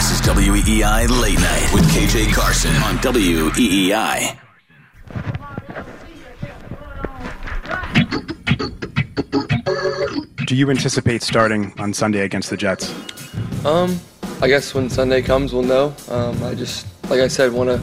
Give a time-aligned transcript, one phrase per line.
[0.00, 4.34] This is WEEI Late Night with KJ Carson on WEEI.
[10.46, 12.94] Do you anticipate starting on Sunday against the Jets?
[13.66, 14.00] Um,
[14.40, 15.94] I guess when Sunday comes, we'll know.
[16.08, 17.78] Um, I just, like I said, want to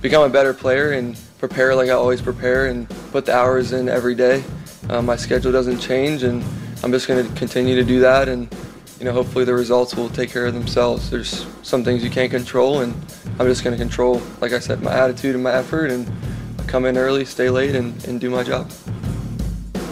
[0.00, 3.88] become a better player and prepare like I always prepare and put the hours in
[3.88, 4.44] every day.
[4.88, 6.44] Um, my schedule doesn't change, and
[6.84, 8.28] I'm just going to continue to do that.
[8.28, 8.54] And
[8.98, 11.10] you know, hopefully the results will take care of themselves.
[11.10, 12.94] There's some things you can't control, and
[13.38, 16.10] I'm just going to control, like I said, my attitude and my effort, and
[16.66, 18.70] come in early, stay late, and, and do my job.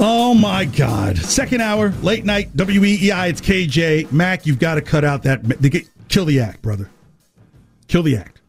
[0.01, 1.19] Oh my God!
[1.19, 3.29] Second hour, late night, WEEI.
[3.29, 4.45] It's KJ Mac.
[4.45, 5.45] You've got to cut out that.
[5.45, 6.91] They get, kill the act, brother.
[7.87, 8.41] Kill the act.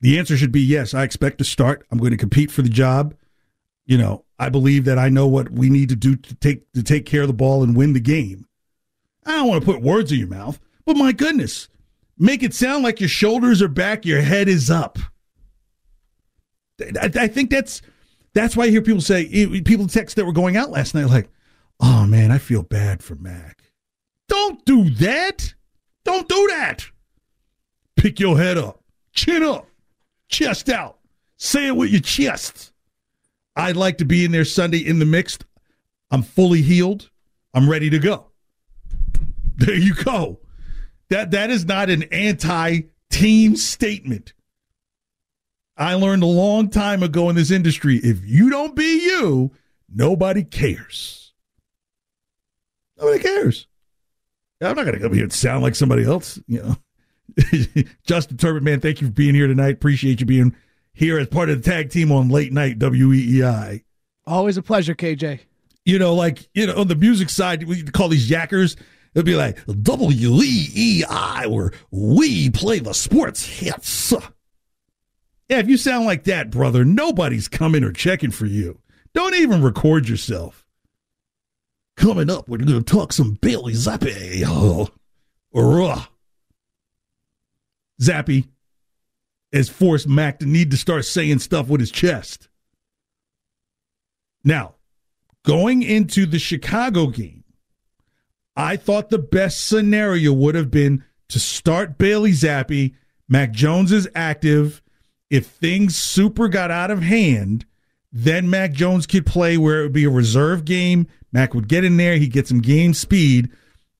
[0.00, 0.94] The answer should be yes.
[0.94, 1.84] I expect to start.
[1.90, 3.14] I'm going to compete for the job.
[3.84, 6.82] You know, I believe that I know what we need to do to take to
[6.82, 8.46] take care of the ball and win the game.
[9.26, 11.68] I don't want to put words in your mouth, but my goodness,
[12.16, 14.98] make it sound like your shoulders are back, your head is up.
[16.80, 17.82] I, I think that's
[18.34, 19.26] that's why I hear people say,
[19.62, 21.28] people text that were going out last night, like,
[21.80, 23.62] oh man, I feel bad for Mac.
[24.28, 25.54] Don't do that.
[26.04, 26.86] Don't do that.
[27.96, 28.82] Pick your head up,
[29.12, 29.68] chin up,
[30.28, 30.98] chest out.
[31.38, 32.72] Say it with your chest.
[33.56, 35.44] I'd like to be in there Sunday in the mixed.
[36.10, 37.10] I'm fully healed.
[37.54, 38.26] I'm ready to go.
[39.56, 40.40] There you go.
[41.08, 44.34] That that is not an anti-team statement.
[45.76, 49.52] I learned a long time ago in this industry if you don't be you,
[49.92, 51.34] nobody cares.
[52.98, 53.66] Nobody cares.
[54.60, 56.76] I'm not going to come here and sound like somebody else, you know.
[58.06, 59.74] Justin Turbin, man, thank you for being here tonight.
[59.74, 60.56] Appreciate you being
[60.94, 63.82] here as part of the tag team on late night WEEI.
[64.26, 65.40] Always a pleasure, KJ.
[65.84, 68.76] You know, like, you know, on the music side, we call these yackers.
[69.16, 74.12] It'll be like WEEI, where we play the sports hits.
[75.48, 78.78] Yeah, if you sound like that, brother, nobody's coming or checking for you.
[79.14, 80.66] Don't even record yourself.
[81.96, 84.42] Coming up, we're going to talk some Bailey Zappe.
[84.44, 84.90] Oh,
[85.54, 86.04] uh.
[87.98, 88.46] Zappe
[89.50, 92.50] has forced Mac to need to start saying stuff with his chest.
[94.44, 94.74] Now,
[95.42, 97.44] going into the Chicago game,
[98.56, 102.94] I thought the best scenario would have been to start Bailey Zappe.
[103.28, 104.82] Mac Jones is active
[105.30, 107.66] if things super got out of hand,
[108.12, 111.06] then Mac Jones could play where it would be a reserve game.
[111.32, 113.50] Mac would get in there, he'd get some game speed.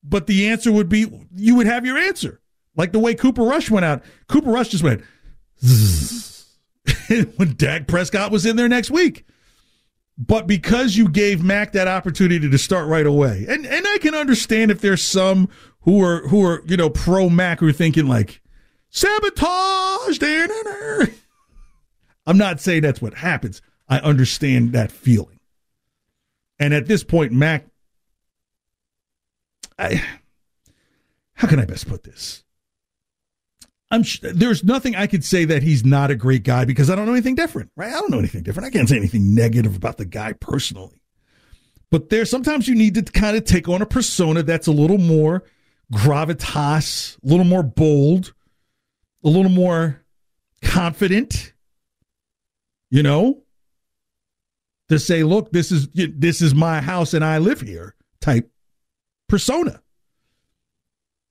[0.02, 2.40] But the answer would be you would have your answer.
[2.76, 4.02] Like the way Cooper Rush went out.
[4.28, 5.02] Cooper Rush just went
[7.36, 9.26] when Dak Prescott was in there next week.
[10.19, 14.15] But because you gave Mac that opportunity to start right away, and and I can
[14.15, 15.49] understand if there's some
[15.81, 18.41] who are who are you know pro Mac who are thinking like,
[18.88, 20.19] sabotage.
[22.27, 23.60] I'm not saying that's what happens.
[23.88, 25.38] I understand that feeling.
[26.59, 27.66] And at this point, Mac,
[29.78, 30.03] I,
[31.34, 32.42] how can I best put this?
[33.91, 37.06] I'm there's nothing I could say that he's not a great guy because I don't
[37.06, 37.92] know anything different, right?
[37.92, 38.66] I don't know anything different.
[38.66, 41.00] I can't say anything negative about the guy personally.
[41.91, 44.98] But there's sometimes you need to kind of take on a persona that's a little
[44.98, 45.44] more
[45.92, 48.34] gravitas, a little more bold,
[49.24, 50.04] a little more
[50.62, 51.53] confident,
[52.91, 53.42] you know,
[54.88, 58.50] to say, look, this is this is my house and I live here type
[59.28, 59.80] persona.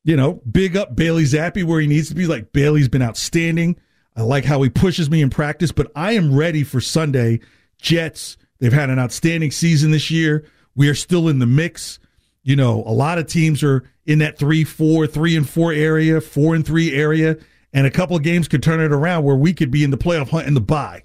[0.05, 2.27] You know, big up Bailey Zappe where he needs to be.
[2.27, 3.75] Like Bailey's been outstanding.
[4.15, 7.39] I like how he pushes me in practice, but I am ready for Sunday.
[7.79, 10.45] Jets, they've had an outstanding season this year.
[10.75, 11.97] We are still in the mix.
[12.43, 16.21] You know, a lot of teams are in that three, four, three and four area,
[16.21, 17.37] four and three area,
[17.73, 19.97] and a couple of games could turn it around where we could be in the
[19.97, 21.01] playoff hunt in the bye.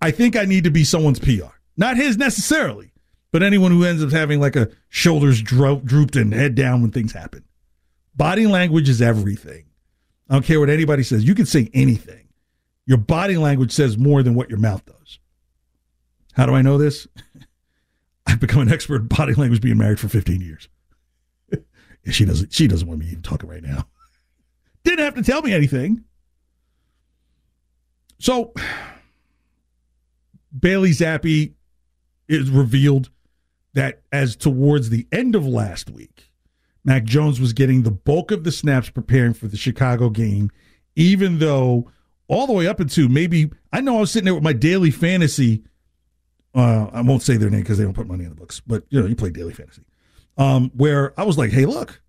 [0.00, 1.52] I think I need to be someone's PR.
[1.76, 2.90] Not his necessarily,
[3.30, 6.90] but anyone who ends up having like a shoulders dro- drooped and head down when
[6.90, 7.44] things happen.
[8.14, 9.66] Body language is everything.
[10.28, 11.24] I don't care what anybody says.
[11.24, 12.28] You can say anything.
[12.86, 15.18] Your body language says more than what your mouth does.
[16.32, 17.06] How do I know this?
[18.26, 20.68] I've become an expert in body language being married for 15 years.
[22.10, 23.86] she doesn't she doesn't want me even talking right now.
[24.84, 26.04] Didn't have to tell me anything.
[28.18, 28.52] So
[30.58, 31.52] Bailey Zappe
[32.26, 33.10] is revealed
[33.74, 36.30] that as towards the end of last week,
[36.84, 40.50] Mac Jones was getting the bulk of the snaps preparing for the Chicago game,
[40.96, 41.90] even though
[42.28, 44.90] all the way up into maybe I know I was sitting there with my daily
[44.90, 45.64] fantasy.
[46.54, 48.84] Uh, I won't say their name because they don't put money in the books, but
[48.88, 49.82] you know you play daily fantasy.
[50.36, 52.00] Um, where I was like, hey, look,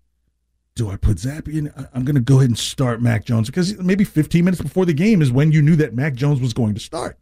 [0.76, 1.72] do I put Zappe in?
[1.92, 4.94] I'm going to go ahead and start Mac Jones because maybe 15 minutes before the
[4.94, 7.18] game is when you knew that Mac Jones was going to start.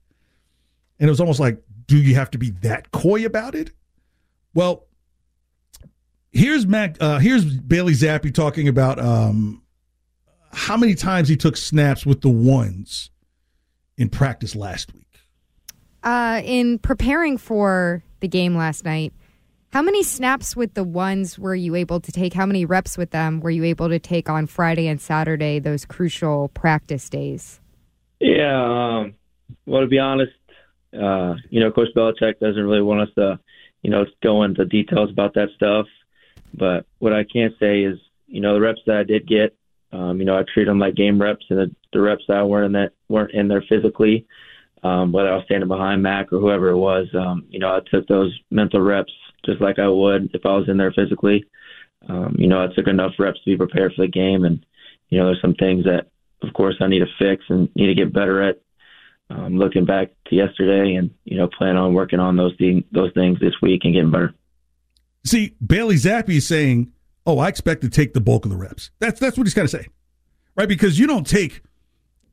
[1.01, 3.71] And it was almost like, do you have to be that coy about it?
[4.59, 4.89] Well,
[6.33, 6.97] here's Mac.
[6.99, 9.63] Uh, here's Bailey Zappe talking about um,
[10.53, 13.11] how many times he took snaps with the ones
[13.97, 15.07] in practice last week.
[16.03, 19.13] Uh, in preparing for the game last night,
[19.73, 22.33] how many snaps with the ones were you able to take?
[22.33, 25.85] How many reps with them were you able to take on Friday and Saturday, those
[25.85, 27.61] crucial practice days?
[28.19, 29.15] Yeah, um,
[29.67, 30.33] well, to be honest,
[30.93, 33.39] uh, you know, Coach Belichick doesn't really want us to,
[33.83, 35.87] you know, it's go into details about that stuff.
[36.55, 39.55] But what I can say is, you know, the reps that I did get,
[39.93, 42.67] um, you know, I treat them like game reps, and the, the reps that weren't
[42.67, 44.27] in that weren't in there physically,
[44.83, 47.81] um, whether I was standing behind Mac or whoever it was, um, you know, I
[47.91, 49.13] took those mental reps
[49.45, 51.45] just like I would if I was in there physically.
[52.09, 54.65] Um, you know, I took enough reps to be prepared for the game, and
[55.09, 56.09] you know, there's some things that,
[56.43, 58.61] of course, I need to fix and need to get better at
[59.31, 63.13] um, looking back to yesterday and you know plan on working on those things those
[63.13, 64.35] things this week and getting better.
[65.25, 66.93] See, Bailey Zappe is saying,
[67.27, 69.63] "Oh, I expect to take the bulk of the reps." That's that's what he's got
[69.63, 69.87] to say,
[70.57, 70.69] right?
[70.69, 71.63] Because you don't take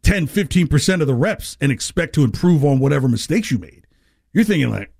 [0.04, 3.86] 10, 15 percent of the reps and expect to improve on whatever mistakes you made.
[4.34, 4.92] You're thinking like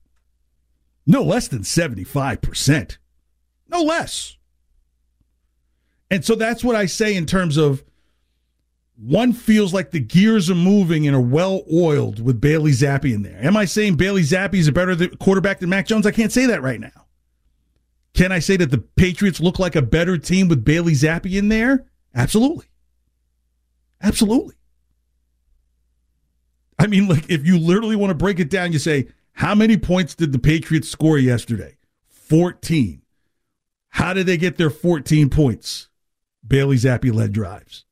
[1.06, 2.98] no less than seventy five percent,
[3.68, 4.38] no less.
[6.12, 7.84] And so that's what I say in terms of
[8.98, 13.24] one feels like the gears are moving and are well oiled with Bailey Zappe in
[13.24, 13.38] there.
[13.42, 16.06] Am I saying Bailey Zappe is a better quarterback than Mac Jones?
[16.06, 17.06] I can't say that right now.
[18.14, 21.50] Can I say that the Patriots look like a better team with Bailey Zappe in
[21.50, 21.86] there?
[22.14, 22.68] Absolutely.
[24.02, 24.56] Absolutely.
[26.80, 29.78] I mean, like, if you literally want to break it down, you say, how many
[29.78, 31.78] points did the Patriots score yesterday?
[32.08, 33.02] 14.
[33.90, 35.90] How did they get their 14 points?
[36.46, 37.85] Bailey Zappe led drives.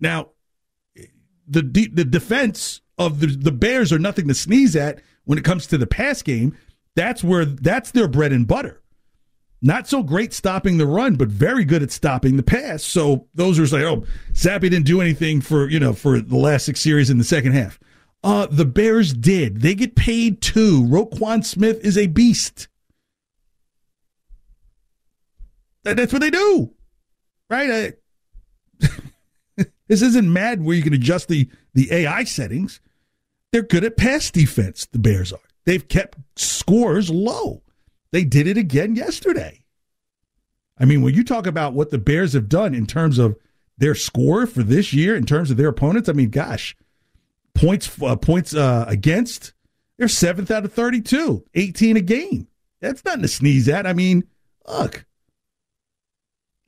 [0.00, 0.30] Now,
[1.46, 5.66] the the defense of the the Bears are nothing to sneeze at when it comes
[5.68, 6.56] to the pass game.
[6.94, 8.82] That's where that's their bread and butter.
[9.62, 12.82] Not so great stopping the run, but very good at stopping the pass.
[12.82, 16.66] So those are like, oh, Zappe didn't do anything for you know for the last
[16.66, 17.78] six series in the second half.
[18.22, 19.60] Uh, the Bears did.
[19.60, 20.84] They get paid too.
[20.84, 22.68] Roquan Smith is a beast.
[25.84, 26.74] That, that's what they do,
[27.48, 27.94] right?
[28.82, 28.86] I,
[29.90, 32.80] this isn't Madden where you can adjust the, the AI settings.
[33.50, 35.40] They're good at pass defense, the Bears are.
[35.66, 37.62] They've kept scores low.
[38.12, 39.64] They did it again yesterday.
[40.78, 43.36] I mean, when you talk about what the Bears have done in terms of
[43.78, 46.76] their score for this year, in terms of their opponents, I mean, gosh,
[47.54, 49.54] points uh, points uh, against,
[49.98, 52.46] they're seventh out of 32, 18 a game.
[52.80, 53.88] That's nothing to sneeze at.
[53.88, 54.22] I mean,
[54.68, 55.04] look,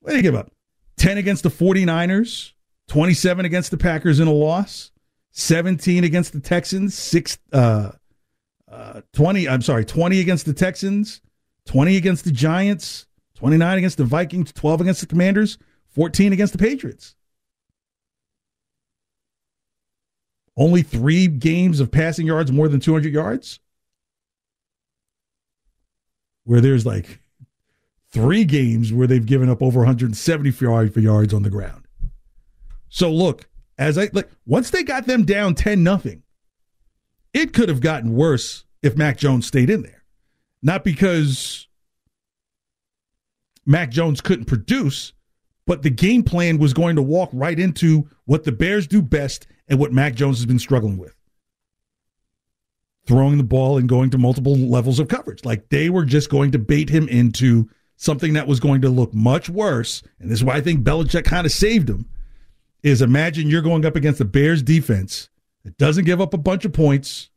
[0.00, 0.50] what do you give up?
[0.96, 2.52] 10 against the 49ers,
[2.92, 4.90] 27 against the Packers in a loss,
[5.30, 7.92] 17 against the Texans, six, uh,
[8.70, 11.22] uh, 20, I'm sorry, 20 against the Texans,
[11.64, 13.06] 20 against the Giants,
[13.36, 15.56] 29 against the Vikings, 12 against the Commanders,
[15.86, 17.14] 14 against the Patriots.
[20.54, 23.58] Only three games of passing yards more than 200 yards?
[26.44, 27.20] Where there's like
[28.10, 30.50] three games where they've given up over 170
[31.00, 31.81] yards on the ground.
[32.94, 36.24] So look, as I like once they got them down 10 nothing,
[37.32, 40.04] it could have gotten worse if Mac Jones stayed in there.
[40.62, 41.68] Not because
[43.64, 45.14] Mac Jones couldn't produce,
[45.66, 49.46] but the game plan was going to walk right into what the Bears do best
[49.68, 51.16] and what Mac Jones has been struggling with.
[53.06, 55.46] Throwing the ball and going to multiple levels of coverage.
[55.46, 59.14] Like they were just going to bait him into something that was going to look
[59.14, 62.06] much worse, and this is why I think Belichick kind of saved him,
[62.82, 65.28] is imagine you're going up against the Bears defense
[65.64, 67.30] that doesn't give up a bunch of points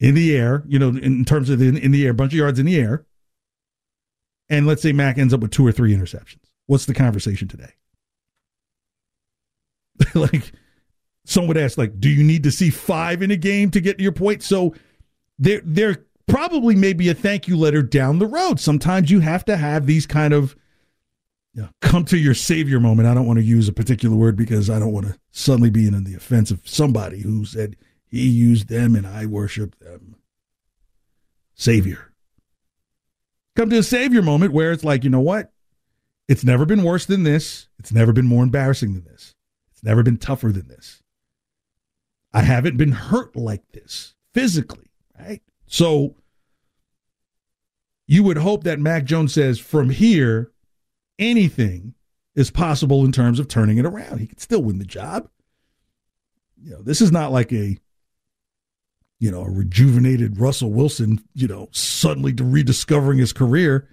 [0.00, 2.38] in the air, you know, in terms of the, in the air, a bunch of
[2.38, 3.06] yards in the air.
[4.48, 6.42] And let's say Mac ends up with two or three interceptions.
[6.66, 7.72] What's the conversation today?
[10.14, 10.52] like
[11.24, 13.98] someone would ask, like, do you need to see five in a game to get
[13.98, 14.42] to your point?
[14.42, 14.74] So
[15.38, 18.58] there there probably may be a thank you letter down the road.
[18.58, 20.56] Sometimes you have to have these kind of
[21.54, 23.06] know, come to your savior moment.
[23.06, 25.86] I don't want to use a particular word because I don't want to suddenly be
[25.86, 30.16] in the offense of somebody who said he used them and I worship them.
[31.54, 32.12] Savior.
[33.54, 35.52] Come to a savior moment where it's like, you know what?
[36.26, 37.68] It's never been worse than this.
[37.78, 39.34] It's never been more embarrassing than this.
[39.72, 41.02] It's never been tougher than this.
[42.32, 45.42] I haven't been hurt like this physically, right?
[45.66, 46.16] So
[48.06, 50.50] you would hope that Mac Jones says from here,
[51.30, 51.94] anything
[52.34, 54.18] is possible in terms of turning it around.
[54.18, 55.28] He could still win the job.
[56.62, 57.78] You know, this is not like a
[59.18, 63.88] you know, a rejuvenated Russell Wilson, you know, suddenly rediscovering his career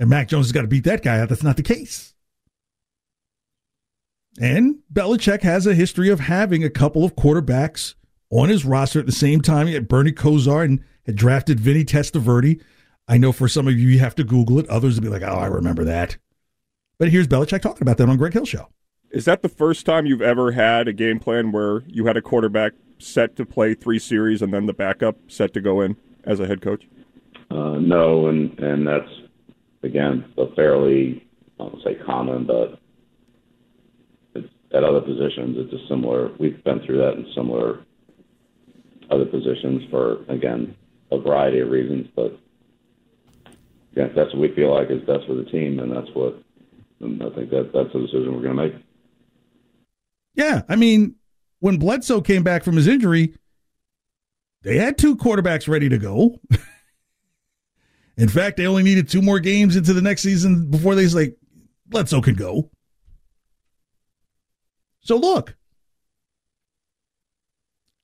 [0.00, 1.28] and Mac Jones has got to beat that guy out.
[1.28, 2.14] That's not the case.
[4.40, 7.94] And Belichick has a history of having a couple of quarterbacks
[8.30, 9.66] on his roster at the same time.
[9.66, 12.62] He had Bernie Kosar and had drafted Vinny Testaverde.
[13.06, 14.68] I know for some of you, you have to Google it.
[14.70, 16.16] Others will be like, oh, I remember that.
[17.00, 18.68] But here's Belichick talking about that on Greg Hill Show.
[19.10, 22.20] Is that the first time you've ever had a game plan where you had a
[22.20, 26.40] quarterback set to play three series and then the backup set to go in as
[26.40, 26.86] a head coach?
[27.50, 29.10] Uh, no, and and that's
[29.82, 31.26] again a fairly
[31.58, 32.78] I don't say common, but
[34.34, 36.32] it's, at other positions it's a similar.
[36.38, 37.80] We've been through that in similar
[39.10, 40.76] other positions for again
[41.10, 42.38] a variety of reasons, but
[43.96, 46.44] yeah, that's what we feel like is best for the team, and that's what
[47.00, 48.74] and I think that that's the decision we're going to make.
[50.34, 51.16] Yeah, I mean,
[51.60, 53.34] when Bledsoe came back from his injury,
[54.62, 56.38] they had two quarterbacks ready to go.
[58.16, 61.36] In fact, they only needed two more games into the next season before they like
[61.86, 62.70] Bledsoe could go.
[65.00, 65.56] So look,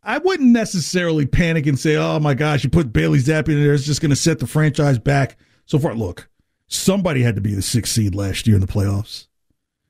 [0.02, 3.74] I wouldn't necessarily panic and say, "Oh my gosh, you put Bailey Zappe in there;
[3.74, 5.36] it's just going to set the franchise back."
[5.66, 6.30] So far, look,
[6.68, 9.26] somebody had to be the sixth seed last year in the playoffs,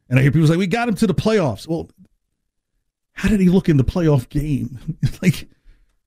[0.08, 1.90] and I hear people say, "We got him to the playoffs." Well,
[3.12, 4.98] how did he look in the playoff game?
[5.22, 5.48] like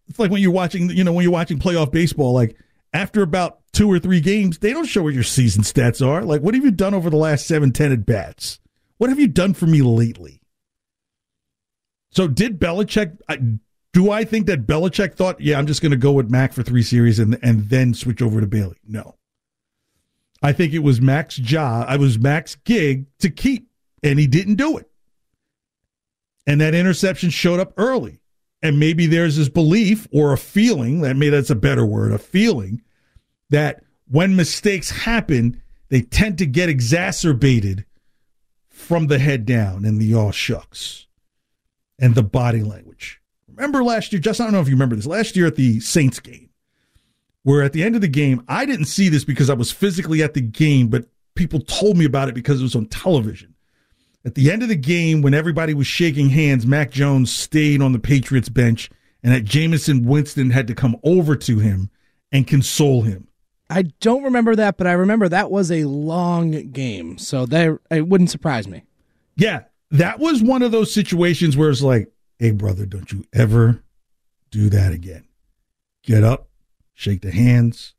[0.08, 2.56] it's like when you're watching, you know, when you're watching playoff baseball, like
[2.94, 6.24] after about two or three games, they don't show what your season stats are.
[6.24, 8.60] Like, what have you done over the last seven, ten at bats?
[8.98, 10.42] What have you done for me lately?
[12.12, 13.18] So, did Belichick?
[13.94, 16.64] Do I think that Belichick thought, yeah, I'm just going to go with Mac for
[16.64, 18.78] three series and and then switch over to Bailey?
[18.88, 19.16] No.
[20.42, 21.86] I think it was Mac's job.
[21.88, 23.70] I was Mac's gig to keep,
[24.04, 24.90] and he didn't do it
[26.50, 28.20] and that interception showed up early.
[28.64, 32.18] And maybe there's this belief or a feeling that maybe that's a better word, a
[32.18, 32.82] feeling
[33.52, 37.86] that when mistakes happen, they tend to get exacerbated
[38.68, 41.06] from the head down and the all shucks
[42.00, 43.22] and the body language.
[43.48, 45.80] Remember last year, just I don't know if you remember this, last year at the
[45.80, 46.49] Saints game,
[47.44, 50.22] where at the end of the game, I didn't see this because I was physically
[50.22, 51.06] at the game, but
[51.36, 53.56] people told me about it because it was on television.
[54.26, 57.94] At the end of the game, when everybody was shaking hands, Mac Jones stayed on
[57.94, 58.90] the Patriots bench,
[59.24, 61.90] and that Jameis Winston had to come over to him
[62.32, 63.28] and console him.
[63.70, 68.08] I don't remember that, but I remember that was a long game, so that it
[68.08, 68.84] wouldn't surprise me.
[69.36, 73.84] Yeah, that was one of those situations where it's like, "Hey, brother, don't you ever
[74.52, 75.26] do that again.
[76.04, 76.49] Get up,
[77.00, 77.94] shake the hands,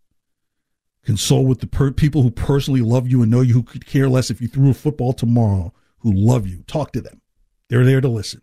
[1.07, 4.11] console with the per- people who personally love you and know you who could care
[4.11, 6.63] less if you threw a football tomorrow who love you.
[6.67, 7.23] Talk to them.
[7.71, 8.43] They're there to listen.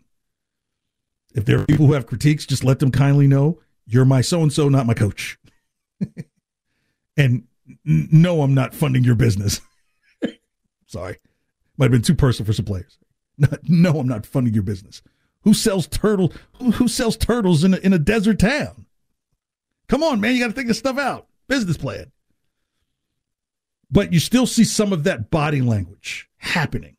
[1.32, 4.42] If there are people who have critiques, just let them kindly know you're my so
[4.42, 5.38] and so, not my coach.
[7.16, 7.44] and
[7.84, 9.60] no, I'm not funding your business.
[10.86, 11.18] Sorry.
[11.76, 12.98] Might have been too personal for some players.
[13.62, 15.02] no, I'm not funding your business.
[15.42, 16.32] Who sells turtle?
[16.54, 18.86] Who, who sells turtles in a, in a desert town?
[19.88, 21.26] Come on, man, you got to think this stuff out.
[21.48, 22.12] Business plan.
[23.90, 26.96] But you still see some of that body language happening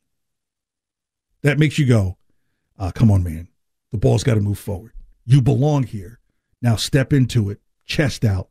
[1.42, 2.16] that makes you go,
[2.78, 3.48] uh, come on, man.
[3.92, 4.92] The ball's got to move forward.
[5.24, 6.18] You belong here.
[6.62, 8.48] Now step into it, chest out,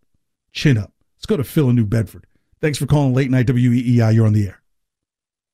[0.54, 0.94] chin up.
[1.18, 2.26] Let's go to Phil in New Bedford.
[2.62, 4.14] Thanks for calling Late Night WEEI.
[4.14, 4.62] You're on the air.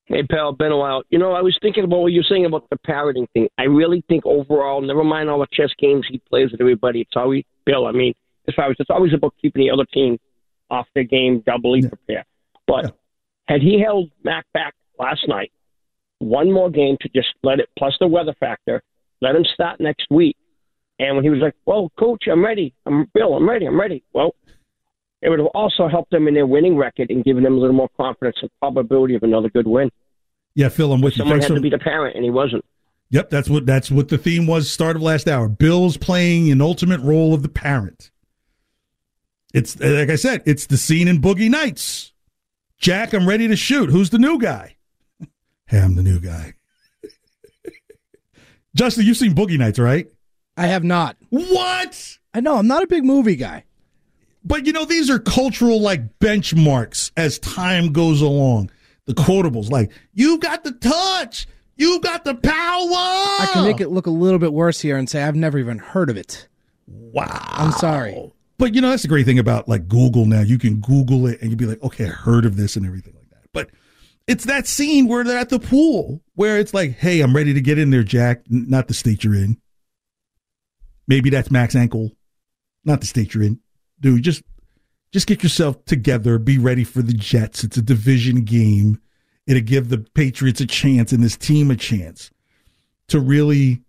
[0.06, 1.02] Hey, pal, been a while.
[1.10, 3.48] You know, I was thinking about what you're saying about the parroting thing.
[3.58, 7.16] I really think overall, never mind all the chess games he plays with everybody, it's
[7.16, 8.14] always, Bill, I mean,
[8.48, 10.18] as far as it's always about keeping the other team
[10.70, 11.90] off their game, doubly yeah.
[11.90, 12.26] prepared.
[12.68, 12.98] But
[13.48, 15.52] had he held Mac back last night,
[16.20, 18.82] one more game to just let it, plus the weather factor,
[19.22, 20.38] let him start next week.
[20.98, 22.74] And when he was like, "Well, coach, I'm ready.
[22.86, 23.36] I'm Bill.
[23.36, 23.66] I'm ready.
[23.66, 24.34] I'm ready." Well,
[25.22, 27.76] it would have also helped them in their winning record and given them a little
[27.76, 29.90] more confidence and probability of another good win.
[30.56, 31.24] Yeah, Phil, I'm with you.
[31.24, 32.64] Someone had for- to be the parent, and he wasn't.
[33.10, 34.72] Yep, that's what that's what the theme was.
[34.72, 35.48] Start of last hour.
[35.48, 38.10] Bill's playing an ultimate role of the parent.
[39.56, 42.12] It's like I said, it's the scene in Boogie Nights.
[42.78, 43.90] Jack, I'm ready to shoot.
[43.90, 44.76] Who's the new guy?
[45.68, 46.54] Hey, I'm the new guy.
[48.76, 50.08] Justin, you've seen Boogie Nights, right?
[50.56, 51.18] I have not.
[51.32, 52.20] What?
[52.36, 52.58] I know.
[52.58, 53.64] I'm not a big movie guy.
[54.44, 58.70] But you know, these are cultural like benchmarks as time goes along.
[59.06, 61.48] The quotables, like "You got the touch,
[61.78, 65.10] you got the power." I can make it look a little bit worse here and
[65.10, 66.48] say I've never even heard of it.
[66.86, 67.26] Wow.
[67.58, 68.34] I'm sorry.
[68.58, 70.42] But you know, that's the great thing about like Google now.
[70.42, 73.14] You can Google it and you'd be like, okay, I heard of this and everything
[73.16, 73.50] like that.
[73.52, 73.70] But
[74.28, 77.62] it's that scene where they're at the pool where it's like, hey, I'm ready to
[77.62, 78.44] get in there, Jack.
[78.52, 79.58] N- not the state you're in.
[81.08, 82.12] Maybe that's Mac's ankle.
[82.84, 83.60] Not the state you're in.
[84.00, 84.44] Dude, just
[85.12, 86.38] just get yourself together.
[86.38, 87.64] Be ready for the Jets.
[87.64, 89.00] It's a division game.
[89.48, 92.32] It'll give the Patriots a chance and this team a chance
[93.08, 93.85] to really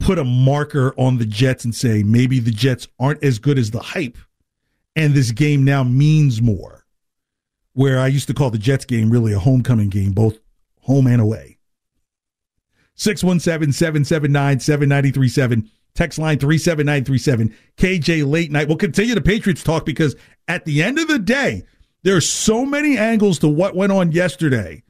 [0.00, 3.70] put a marker on the Jets and say maybe the Jets aren't as good as
[3.70, 4.18] the hype,
[4.94, 6.84] and this game now means more.
[7.72, 10.38] Where I used to call the Jets game really a homecoming game, both
[10.80, 11.58] home and away.
[12.94, 15.70] 617 779 7937.
[15.94, 17.54] Text line 37937.
[17.76, 18.68] KJ Late Night.
[18.68, 20.16] We'll continue the Patriots talk because
[20.48, 21.64] at the end of the day,
[22.02, 24.82] there are so many angles to what went on yesterday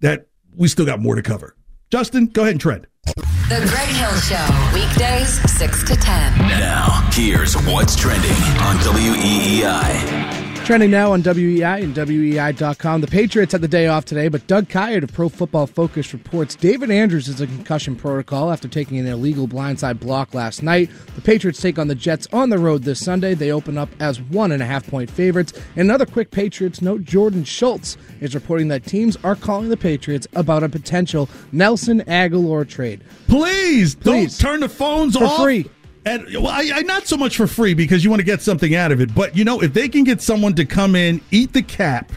[0.00, 1.56] that we still got more to cover.
[1.90, 2.86] Justin, go ahead and tread.
[3.06, 6.38] The Greg Hill Show, weekdays 6 to 10.
[6.38, 10.45] Now, here's what's trending on WEEI.
[10.66, 13.00] Trending now on WEEI and WEEI.com.
[13.00, 16.56] The Patriots had the day off today, but Doug Kyed of Pro Football Focus reports
[16.56, 20.90] David Andrews is in concussion protocol after taking an illegal blindside block last night.
[21.14, 23.34] The Patriots take on the Jets on the road this Sunday.
[23.34, 25.52] They open up as one and a half point favorites.
[25.76, 30.26] And another quick Patriots note Jordan Schultz is reporting that teams are calling the Patriots
[30.34, 33.04] about a potential Nelson Agholor trade.
[33.28, 34.36] Please, Please.
[34.36, 35.44] don't turn the phones For off.
[35.44, 35.70] free.
[36.06, 38.76] And well, I, I not so much for free because you want to get something
[38.76, 41.52] out of it, but you know, if they can get someone to come in, eat
[41.52, 42.12] the cap,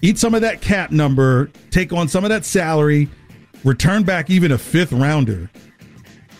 [0.00, 3.08] eat some of that cap number, take on some of that salary,
[3.64, 5.50] return back even a fifth rounder.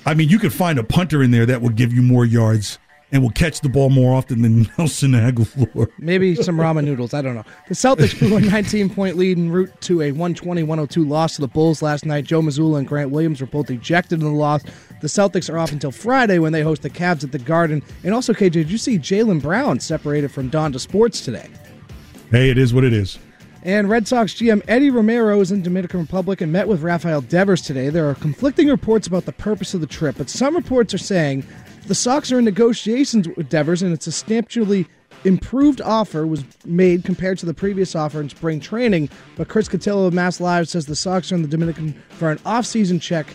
[0.07, 2.79] I mean, you could find a punter in there that will give you more yards
[3.13, 5.91] and will catch the ball more often than Nelson Agholor.
[5.99, 7.15] Maybe some ramen noodles.
[7.15, 7.45] I don't know.
[7.69, 11.41] The Celtics blew a 19 point lead en route to a 120 102 loss to
[11.41, 12.25] the Bulls last night.
[12.25, 14.63] Joe Mazzulla and Grant Williams were both ejected in the loss.
[15.01, 17.83] The Celtics are off until Friday when they host the Cavs at the Garden.
[18.03, 21.49] And also, KJ, did you see Jaylen Brown separated from Donda Sports today?
[22.31, 23.19] Hey, it is what it is.
[23.63, 27.63] And Red Sox GM Eddie Romero is in Dominican Republic and met with Rafael Devers
[27.63, 27.89] today.
[27.89, 31.45] There are conflicting reports about the purpose of the trip, but some reports are saying
[31.87, 34.87] the Sox are in negotiations with Devers, and it's a substantially
[35.25, 39.09] improved offer was made compared to the previous offer in spring training.
[39.35, 42.39] But Chris Cotillo of Mass Live says the Sox are in the Dominican for an
[42.47, 43.27] off-season check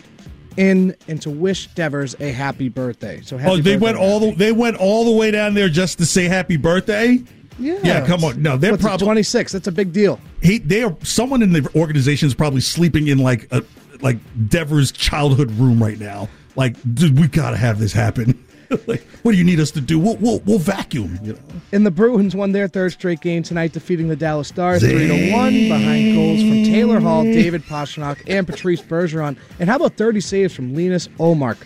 [0.56, 3.20] in and to wish Devers a happy birthday.
[3.22, 5.98] So happy oh, they went all the they went all the way down there just
[5.98, 7.18] to say happy birthday.
[7.58, 8.06] Yeah, yeah.
[8.06, 9.52] Come on, no, they're What's probably 26.
[9.52, 10.18] That's a big deal.
[10.40, 13.62] he they are someone in the organization is probably sleeping in like a
[14.00, 16.28] like Devers childhood room right now.
[16.56, 18.44] Like, dude, we gotta have this happen.
[18.86, 19.98] like, what do you need us to do?
[19.98, 21.18] We'll we'll, we'll vacuum.
[21.22, 21.38] You know.
[21.72, 25.32] And the Bruins won their third straight game tonight, defeating the Dallas Stars 3 to
[25.32, 29.36] 1 behind goals from Taylor Hall, David Pastrnak, and Patrice Bergeron.
[29.58, 31.58] And how about 30 saves from Linus Ullmark?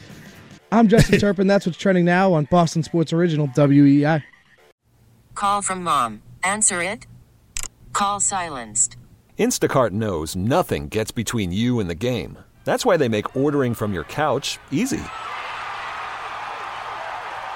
[0.73, 1.47] I'm Justin Turpin.
[1.47, 4.23] That's what's trending now on Boston Sports Original E WEEI.
[5.35, 6.23] Call from mom.
[6.43, 7.07] Answer it.
[7.93, 8.97] Call silenced.
[9.39, 12.39] Instacart knows nothing gets between you and the game.
[12.65, 15.03] That's why they make ordering from your couch easy.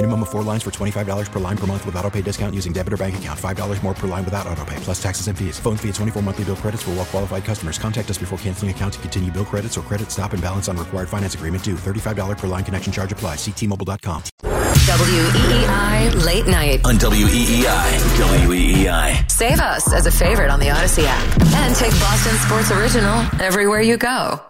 [0.00, 2.72] Minimum of four lines for $25 per line per month with auto pay discount using
[2.72, 3.38] debit or bank account.
[3.38, 5.58] $5 more per line without auto pay, plus taxes and fees.
[5.60, 7.78] Phone fee at 24 monthly bill credits for all well qualified customers.
[7.78, 10.78] Contact us before canceling account to continue bill credits or credit stop and balance on
[10.78, 11.74] required finance agreement due.
[11.74, 13.34] $35 per line connection charge apply.
[13.34, 14.22] Ctmobile.com.
[14.42, 16.80] WEEI Late Night.
[16.86, 18.46] on E WEEI.
[18.48, 19.30] WEEI.
[19.30, 21.40] Save us as a favorite on the Odyssey app.
[21.56, 24.40] And take Boston Sports Original everywhere you go.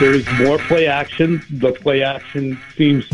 [0.00, 1.40] There's more play action.
[1.50, 3.06] The play action seems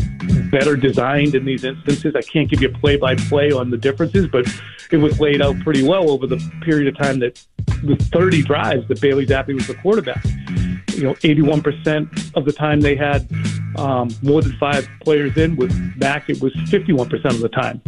[0.50, 2.14] better designed in these instances.
[2.16, 4.46] I can't give you play by play on the differences, but
[4.90, 7.44] it was laid out pretty well over the period of time that
[7.82, 10.24] the 30 drives that Bailey Zappe was the quarterback.
[10.94, 13.28] You know, 81% of the time they had
[13.76, 15.56] um, more than five players in.
[15.56, 17.82] With Mac, it was 51% of the time.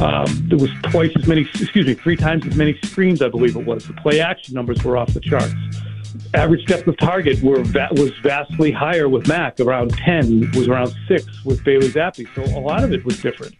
[0.00, 3.56] Um, there was twice as many, excuse me, three times as many screens, I believe
[3.56, 3.86] it was.
[3.86, 5.54] The play action numbers were off the charts
[6.34, 10.94] average depth of target were va- was vastly higher with Mac, around 10, was around
[11.06, 12.26] 6 with Bailey Zappe.
[12.34, 13.54] So a lot of it was different.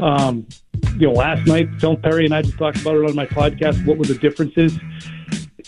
[0.00, 0.46] Um,
[0.96, 3.84] you know, last night, Phil Perry and I just talked about it on my podcast.
[3.86, 4.78] What were the differences?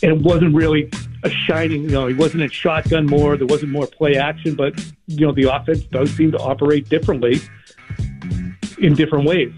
[0.03, 0.91] And it wasn't really
[1.25, 3.37] a shining, you know, he wasn't in shotgun more.
[3.37, 4.75] There wasn't more play action, but,
[5.07, 7.41] you know, the offense does seem to operate differently
[8.79, 9.53] in different ways.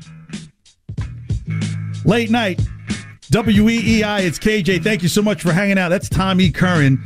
[2.05, 2.61] Late night.
[3.33, 4.85] WEEI, it's KJ.
[4.85, 5.89] Thank you so much for hanging out.
[5.89, 7.03] That's Tommy Curran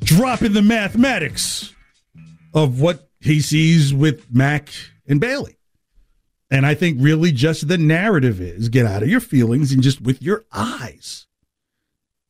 [0.00, 1.72] dropping the mathematics
[2.52, 4.70] of what he sees with Mac
[5.06, 5.56] and Bailey.
[6.50, 10.00] And I think really just the narrative is get out of your feelings and just
[10.00, 11.28] with your eyes.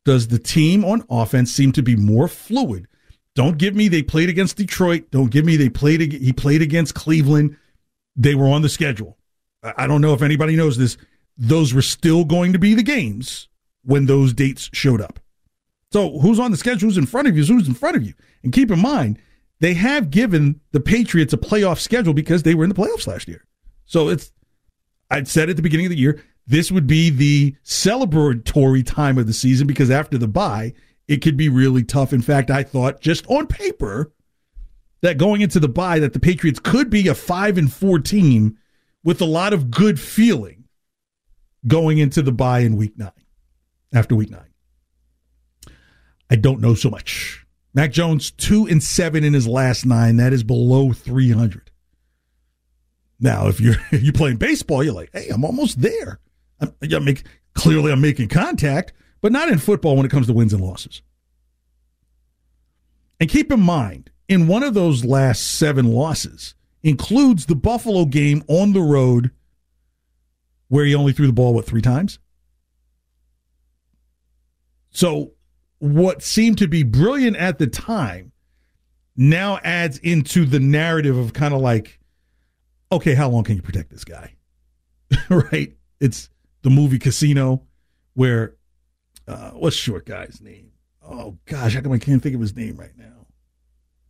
[0.05, 2.87] Does the team on offense seem to be more fluid?
[3.33, 5.09] Don't give me they played against Detroit.
[5.09, 7.57] Don't give me they played he played against Cleveland.
[8.15, 9.17] They were on the schedule.
[9.63, 10.97] I I don't know if anybody knows this.
[11.37, 13.47] Those were still going to be the games
[13.83, 15.19] when those dates showed up.
[15.91, 16.87] So who's on the schedule?
[16.87, 17.45] Who's in front of you?
[17.45, 18.13] Who's in front of you?
[18.43, 19.19] And keep in mind,
[19.59, 23.27] they have given the Patriots a playoff schedule because they were in the playoffs last
[23.27, 23.45] year.
[23.85, 24.31] So it's
[25.11, 29.27] I'd said at the beginning of the year, this would be the celebratory time of
[29.27, 30.73] the season because after the bye,
[31.07, 32.13] it could be really tough.
[32.13, 34.11] In fact, I thought just on paper
[35.01, 38.57] that going into the bye that the Patriots could be a 5 and 4 team
[39.03, 40.62] with a lot of good feeling
[41.67, 43.11] going into the bye in week 9
[43.93, 44.41] after week 9.
[46.29, 47.45] I don't know so much.
[47.73, 51.71] Mac Jones 2 and 7 in his last 9, that is below 300.
[53.19, 56.19] Now, if you're if you're playing baseball, you're like, "Hey, I'm almost there."
[56.59, 57.23] I'm, I'm make,
[57.53, 61.01] clearly I'm making contact, but not in football when it comes to wins and losses.
[63.19, 68.43] And keep in mind, in one of those last seven losses includes the Buffalo game
[68.47, 69.31] on the road
[70.73, 72.17] where he only threw the ball what three times.
[74.89, 75.33] So,
[75.77, 78.31] what seemed to be brilliant at the time
[79.15, 81.99] now adds into the narrative of kind of like
[82.91, 84.35] okay, how long can you protect this guy?
[85.29, 85.75] right?
[85.99, 86.31] It's
[86.63, 87.61] the movie Casino
[88.15, 88.55] where
[89.27, 90.71] uh what's short guy's name?
[91.07, 93.27] Oh gosh, how come I can't think of his name right now?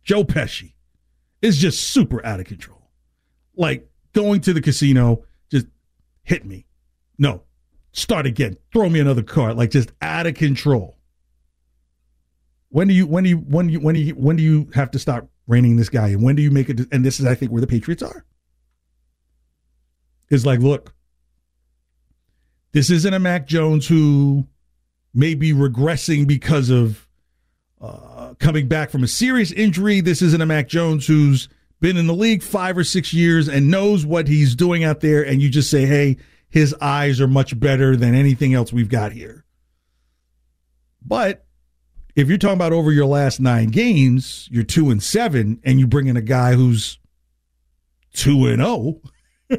[0.02, 0.72] Joe Pesci
[1.42, 2.90] is just super out of control.
[3.54, 5.24] Like going to the casino,
[6.24, 6.66] hit me.
[7.18, 7.42] No.
[7.92, 8.56] Start again.
[8.72, 9.56] Throw me another card.
[9.56, 10.96] Like just out of control.
[12.70, 14.68] When do you when do you when do you when do you when do you
[14.74, 17.26] have to stop reining this guy And When do you make it and this is
[17.26, 18.24] I think where the Patriots are
[20.30, 20.94] is like, look,
[22.72, 24.48] this isn't a Mac Jones who
[25.12, 27.06] may be regressing because of
[27.80, 30.00] uh, coming back from a serious injury.
[30.00, 31.48] This isn't a Mac Jones who's
[31.84, 35.22] been in the league five or six years and knows what he's doing out there.
[35.22, 36.16] And you just say, hey,
[36.48, 39.44] his eyes are much better than anything else we've got here.
[41.04, 41.44] But
[42.16, 45.86] if you're talking about over your last nine games, you're two and seven, and you
[45.86, 46.98] bring in a guy who's
[48.14, 49.02] two and oh,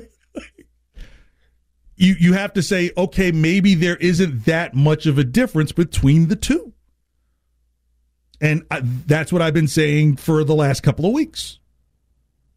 [1.95, 6.27] you you have to say, okay, maybe there isn't that much of a difference between
[6.27, 6.73] the two.
[8.41, 11.59] And I, that's what I've been saying for the last couple of weeks.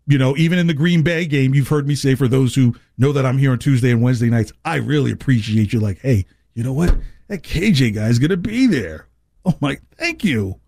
[0.08, 2.74] You know, even in the Green Bay game, you've heard me say for those who
[2.96, 5.80] know that I'm here on Tuesday and Wednesday nights, I really appreciate you.
[5.80, 6.96] Like, hey, you know what?
[7.28, 9.06] That KJ guy is going to be there.
[9.44, 10.58] Oh my, thank you.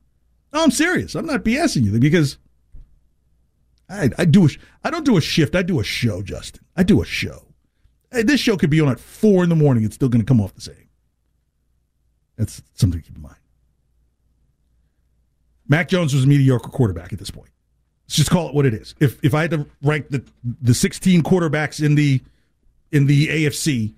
[0.53, 1.15] No, I'm serious.
[1.15, 2.39] I'm not BSing you because
[3.89, 4.47] I, I do.
[4.47, 4.49] A,
[4.85, 5.57] I don't do a shift.
[5.57, 6.63] I do a show, Justin.
[6.77, 7.47] I do a show.
[8.13, 9.85] Hey, this show could be on at four in the morning.
[9.85, 10.89] It's still going to come off the same.
[12.37, 13.37] That's something to keep in mind.
[15.67, 17.51] Mac Jones was a mediocre quarterback at this point.
[18.11, 18.97] Let's just call it what it is.
[18.99, 22.21] If if I had to rank the the 16 quarterbacks in the
[22.91, 23.95] in the AFC,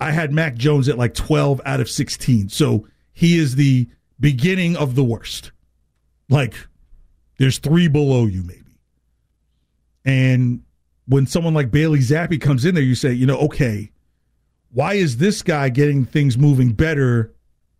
[0.00, 2.48] I had Mac Jones at like 12 out of 16.
[2.48, 5.52] So he is the beginning of the worst.
[6.28, 6.66] Like
[7.38, 8.76] there's three below you maybe.
[10.04, 10.64] And
[11.06, 13.92] when someone like Bailey Zappe comes in there, you say, you know, okay,
[14.72, 17.32] why is this guy getting things moving better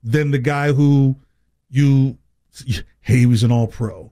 [0.05, 1.17] than the guy who
[1.69, 2.17] you,
[3.01, 4.12] hey, he was an all pro.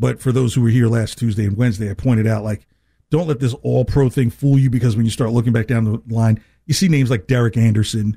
[0.00, 2.66] But for those who were here last Tuesday and Wednesday, I pointed out like,
[3.10, 5.84] don't let this all pro thing fool you because when you start looking back down
[5.84, 8.16] the line, you see names like Derek Anderson,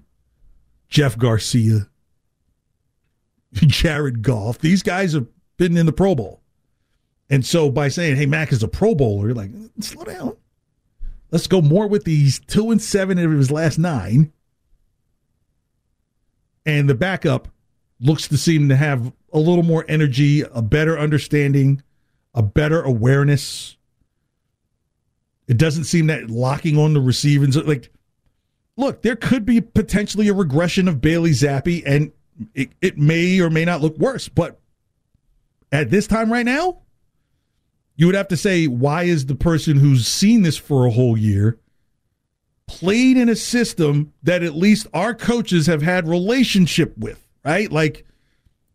[0.87, 1.89] Jeff Garcia,
[3.53, 4.59] Jared Goff.
[4.59, 6.41] These guys have been in the Pro Bowl.
[7.29, 10.37] And so by saying, hey, Mac is a Pro Bowler, you're like, slow down.
[11.31, 14.31] Let's go more with these two and seven of his last nine.
[16.65, 17.49] And the backup
[18.03, 21.81] looks to seem to have a little more energy, a better understanding,
[22.33, 23.77] a better awareness.
[25.47, 27.55] It doesn't seem that locking on the receivers.
[27.57, 27.91] Like,
[28.77, 32.11] look, there could be potentially a regression of Bailey Zappe, and
[32.53, 34.29] it, it may or may not look worse.
[34.29, 34.59] But
[35.71, 36.79] at this time right now,
[37.95, 41.17] you would have to say, why is the person who's seen this for a whole
[41.17, 41.59] year
[42.65, 47.71] played in a system that at least our coaches have had relationship with, right?
[47.71, 48.05] Like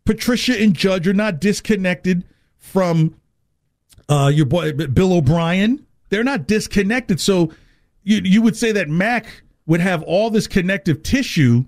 [0.05, 2.25] Patricia and Judge are not disconnected
[2.57, 3.15] from
[4.07, 5.85] uh, your boy Bill O'Brien.
[6.09, 7.19] They're not disconnected.
[7.19, 7.51] So
[8.03, 11.65] you you would say that Mac would have all this connective tissue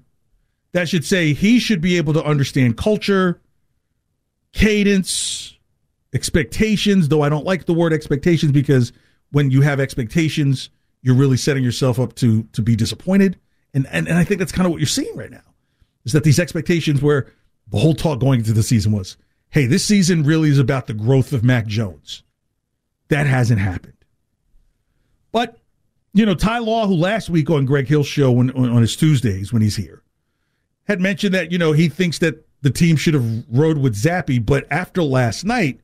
[0.72, 3.40] that should say he should be able to understand culture,
[4.54, 5.58] cadence,
[6.14, 8.92] expectations, though I don't like the word expectations because
[9.32, 10.70] when you have expectations,
[11.02, 13.40] you're really setting yourself up to to be disappointed.
[13.74, 15.44] And and, and I think that's kind of what you're seeing right now.
[16.06, 17.32] Is that these expectations where
[17.70, 19.18] the whole talk going into the season was,
[19.50, 22.24] hey, this season really is about the growth of Mac Jones.
[23.10, 23.94] That hasn't happened.
[25.32, 25.58] But,
[26.14, 29.54] you know, Ty Law, who last week on Greg Hill's show on, on his Tuesdays
[29.54, 30.02] when he's here,
[30.86, 34.46] had mentioned that, you know, he thinks that the team should have rode with Zappe,
[34.46, 35.80] but after last night,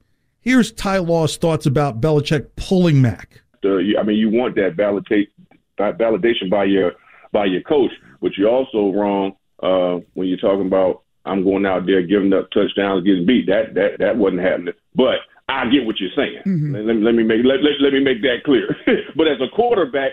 [0.48, 3.42] Here's Ty Law's thoughts about Belichick pulling Mac.
[3.66, 6.94] Uh, I mean, you want that validation by your
[7.34, 11.86] by your coach, but you're also wrong uh, when you're talking about I'm going out
[11.86, 13.48] there giving up touchdowns, getting beat.
[13.48, 14.74] That that that wasn't happening.
[14.96, 16.42] But I get what you're saying.
[16.46, 16.76] Mm-hmm.
[16.76, 18.76] Let, let, me make let, let, let me make that clear.
[19.16, 20.12] but as a quarterback,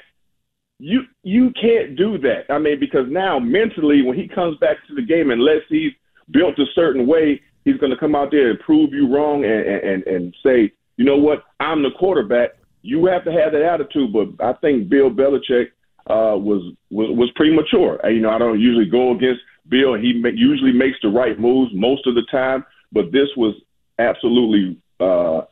[0.78, 2.44] you you can't do that.
[2.50, 5.92] I mean, because now mentally, when he comes back to the game, unless he's
[6.30, 9.66] built a certain way, he's going to come out there and prove you wrong and,
[9.66, 12.50] and, and say, you know what, I'm the quarterback.
[12.82, 14.12] You have to have that attitude.
[14.12, 15.68] But I think Bill Belichick
[16.06, 17.98] uh, was, was was premature.
[18.10, 19.94] You know, I don't usually go against Bill.
[19.94, 23.54] He ma- usually makes the right moves most of the time, but this was
[23.98, 25.42] absolutely, uh,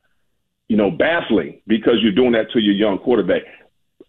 [0.69, 3.43] you know, baffling because you're doing that to your young quarterback.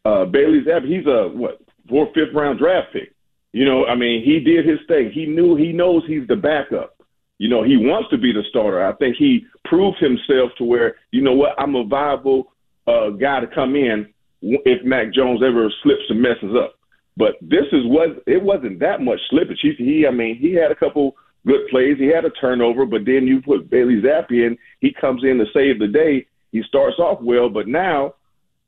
[0.05, 3.13] Uh, Bailey Zappe, he's a what fourth, fifth round draft pick.
[3.53, 5.11] You know, I mean, he did his thing.
[5.11, 6.97] He knew he knows he's the backup.
[7.37, 8.85] You know, he wants to be the starter.
[8.85, 12.53] I think he proved himself to where, you know what, I'm a viable
[12.87, 14.12] uh, guy to come in
[14.43, 16.75] if Mac Jones ever slips and messes up.
[17.15, 19.59] But this is what it wasn't that much slippage.
[19.61, 21.15] He, he I mean, he had a couple
[21.47, 21.97] good plays.
[21.97, 24.57] He had a turnover, but then you put Bailey Zappe in.
[24.79, 26.25] He comes in to save the day.
[26.51, 28.15] He starts off well, but now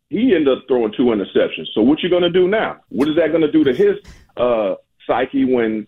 [0.09, 1.67] he ended up throwing two interceptions.
[1.73, 2.77] So what you going to do now?
[2.89, 3.97] What is that going to do to his
[4.37, 5.87] uh, psyche when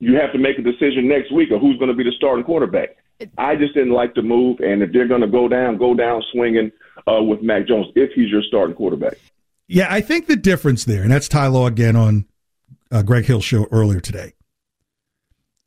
[0.00, 2.44] you have to make a decision next week of who's going to be the starting
[2.44, 2.96] quarterback.
[3.36, 6.22] I just didn't like the move, and if they're going to go down, go down
[6.32, 6.70] swinging
[7.06, 9.14] uh, with Mac Jones if he's your starting quarterback.
[9.66, 12.26] Yeah, I think the difference there, and that's Ty Law again on
[12.90, 14.34] uh, Greg Hill's show earlier today,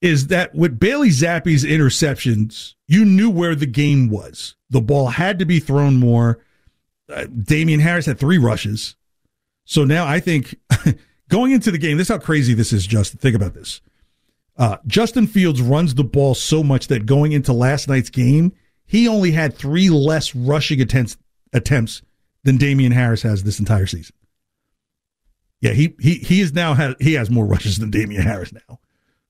[0.02, 4.56] is that with Bailey Zappe's interceptions, you knew where the game was.
[4.70, 6.40] The ball had to be thrown more.
[7.14, 8.96] Uh, Damien Harris had three rushes.
[9.66, 10.56] So now I think
[11.30, 13.20] going into the game, this is how crazy this is, Justin.
[13.20, 13.82] Think about this.
[14.58, 18.54] Uh, Justin Fields runs the ball so much that going into last night's game,
[18.86, 21.18] he only had three less rushing attempts,
[21.54, 22.02] attempts
[22.44, 24.16] than Damien Harris has this entire season.
[25.62, 28.80] Yeah, he he he is now has he has more rushes than Damien Harris now.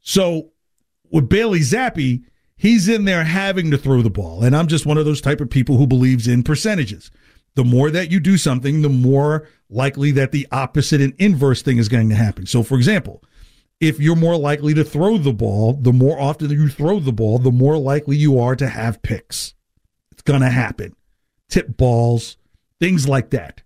[0.02, 0.52] So
[1.12, 2.24] with Bailey Zappe,
[2.56, 5.42] he's in there having to throw the ball, and I'm just one of those type
[5.42, 7.12] of people who believes in percentages.
[7.56, 11.78] The more that you do something, the more likely that the opposite and inverse thing
[11.78, 12.46] is going to happen.
[12.46, 13.22] So, for example,
[13.82, 17.40] if you're more likely to throw the ball, the more often you throw the ball,
[17.40, 19.56] the more likely you are to have picks.
[20.12, 20.96] It's going to happen.
[21.50, 22.38] Tip balls,
[22.80, 23.64] things like that.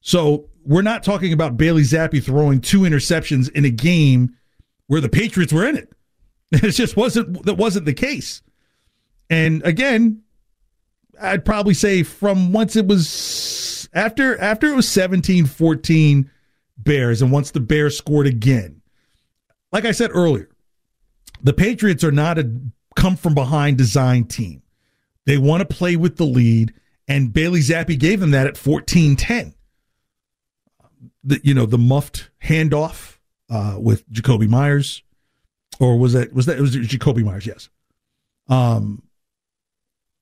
[0.00, 4.34] So we're not talking about Bailey Zappe throwing two interceptions in a game
[4.86, 5.92] where the Patriots were in it.
[6.50, 8.40] It just wasn't that wasn't the case.
[9.28, 10.22] And again,
[11.20, 16.30] I'd probably say from once it was after after it was 17-14
[16.78, 18.77] Bears and once the Bears scored again
[19.72, 20.48] like I said earlier,
[21.42, 22.50] the Patriots are not a
[22.96, 24.62] come from behind design team.
[25.24, 26.72] They want to play with the lead,
[27.06, 29.54] and Bailey Zappe gave them that at 14 10.
[31.24, 33.18] The, you know, the muffed handoff
[33.50, 35.02] uh, with Jakobi Meyers,
[35.78, 37.68] or was that, was that, it was Jakobi Meyers, yes.
[38.48, 39.02] Um,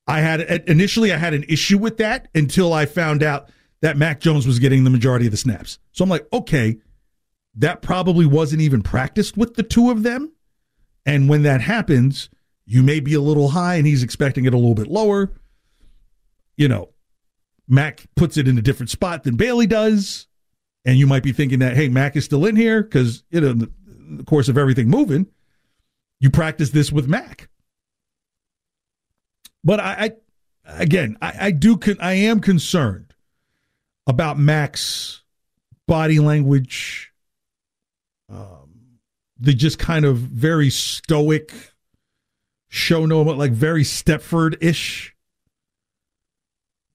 [0.06, 3.48] I had initially I had an issue with that until I found out
[3.80, 5.78] that Mac Jones was getting the majority of the snaps.
[5.92, 6.78] So I'm like, okay,
[7.56, 10.32] that probably wasn't even practiced with the two of them.
[11.04, 12.28] And when that happens,
[12.66, 15.32] you may be a little high and he's expecting it a little bit lower.
[16.56, 16.90] You know,
[17.68, 20.26] Mac puts it in a different spot than Bailey does.
[20.84, 23.52] And you might be thinking that, hey, Mac is still in here because, you know,
[23.52, 25.26] the course of everything moving,
[26.20, 27.48] you practice this with Mac.
[29.64, 30.12] But I,
[30.66, 33.14] I again, I, I do, con- I am concerned
[34.06, 35.22] about Mac's
[35.88, 37.12] body language,
[38.28, 38.98] um,
[39.38, 41.52] the just kind of very stoic,
[42.68, 45.14] show no, like very Stepford ish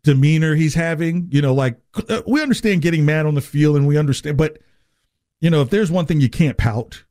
[0.04, 1.28] demeanor he's having.
[1.32, 4.60] You know, like uh, we understand getting mad on the field and we understand, but
[5.39, 7.04] you know, if there's one thing you can't pout,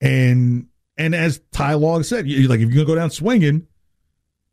[0.00, 0.66] and
[0.96, 3.66] and as Ty Law said, you, like if you're gonna go down swinging, you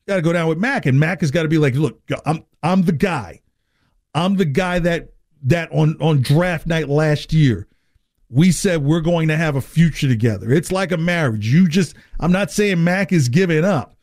[0.08, 2.46] got to go down with Mac, and Mac has got to be like, look, I'm
[2.64, 3.42] I'm the guy,
[4.14, 5.10] I'm the guy that
[5.44, 7.68] that on on draft night last year.
[8.30, 10.52] We said we're going to have a future together.
[10.52, 11.48] It's like a marriage.
[11.48, 13.96] You just, I'm not saying Mac is giving up,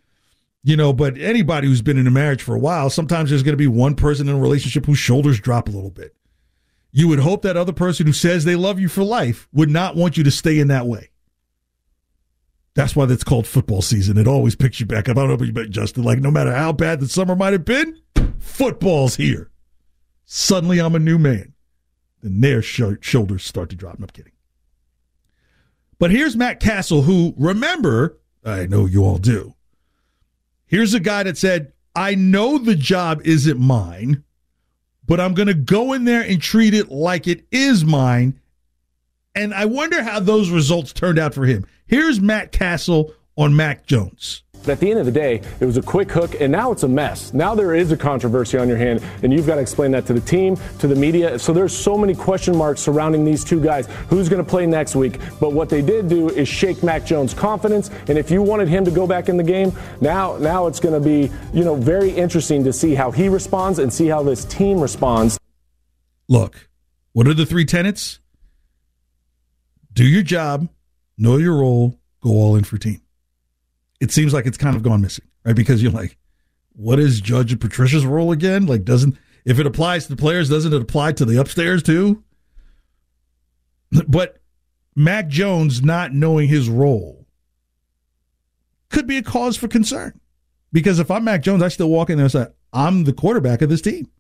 [0.63, 3.53] you know, but anybody who's been in a marriage for a while, sometimes there's going
[3.53, 6.17] to be one person in a relationship whose shoulders drop a little bit.
[6.91, 9.97] You would hope that other person who says they love you for life would not
[9.97, 11.11] want you to stay in that way.
[12.75, 14.17] That's why that's called football season.
[14.17, 15.17] It always picks you back up.
[15.17, 17.53] I don't know about you, but Justin, like no matter how bad the summer might
[17.53, 18.01] have been,
[18.39, 19.51] football's here.
[20.25, 21.54] Suddenly I'm a new man.
[22.25, 23.99] Then their sh- shoulders start to drop.
[23.99, 24.33] No, I'm kidding.
[25.99, 29.55] But here's Matt Cassel, who, remember, I know you all do.
[30.67, 34.25] Here's a guy that said, I know the job isn't mine,
[35.07, 38.41] but I'm going to go in there and treat it like it is mine.
[39.35, 41.67] And I wonder how those results turned out for him.
[41.87, 44.43] Here's Matt Cassel on Mac Jones.
[44.65, 46.85] But at the end of the day, it was a quick hook, and now it's
[46.85, 47.35] a mess.
[47.35, 50.15] Now there is a controversy on your hand, and you've got to explain that to
[50.15, 51.39] the team, to the media.
[51.39, 53.87] So there's so many question marks surrounding these two guys.
[54.09, 55.19] Who's going to play next week?
[55.39, 58.85] But what they did do is shake Mac Jones' confidence, and if you wanted him
[58.87, 62.11] to go back in the game, now now it's going to be you know very
[62.11, 65.39] interesting to see how he responds and see how this team responds.
[66.29, 66.71] Look,
[67.13, 68.21] what are the three tenets?
[69.93, 70.69] Do your job,
[71.19, 73.04] know your role, go all in for team
[74.05, 75.57] it seems like it's kind of gone missing, right?
[75.57, 76.19] Because you're like,
[76.75, 78.67] what is Judge Patricia's role again?
[78.67, 82.23] Like, doesn't if it applies to the players, doesn't it apply to the upstairs too?
[84.07, 84.41] But
[84.95, 87.27] Mac Jones not knowing his role
[88.91, 90.21] could be a cause for concern.
[90.71, 93.63] Because if I'm Mac Jones, I still walk in there and say, I'm the quarterback
[93.63, 94.11] of this team.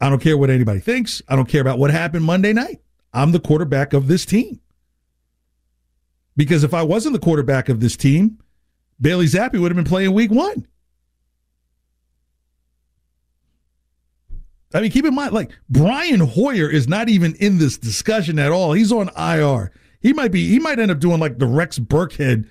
[0.00, 1.22] I don't care what anybody thinks.
[1.28, 2.80] I don't care about what happened Monday night.
[3.12, 4.60] I'm the quarterback of this team.
[6.36, 8.38] Because if I wasn't the quarterback of this team,
[9.00, 10.66] Bailey Zappe would have been playing week one.
[14.74, 18.50] I mean, keep in mind, like Brian Hoyer is not even in this discussion at
[18.50, 18.72] all.
[18.72, 19.70] He's on IR.
[20.00, 20.48] He might be.
[20.48, 22.48] He might end up doing like the Rex Burkhead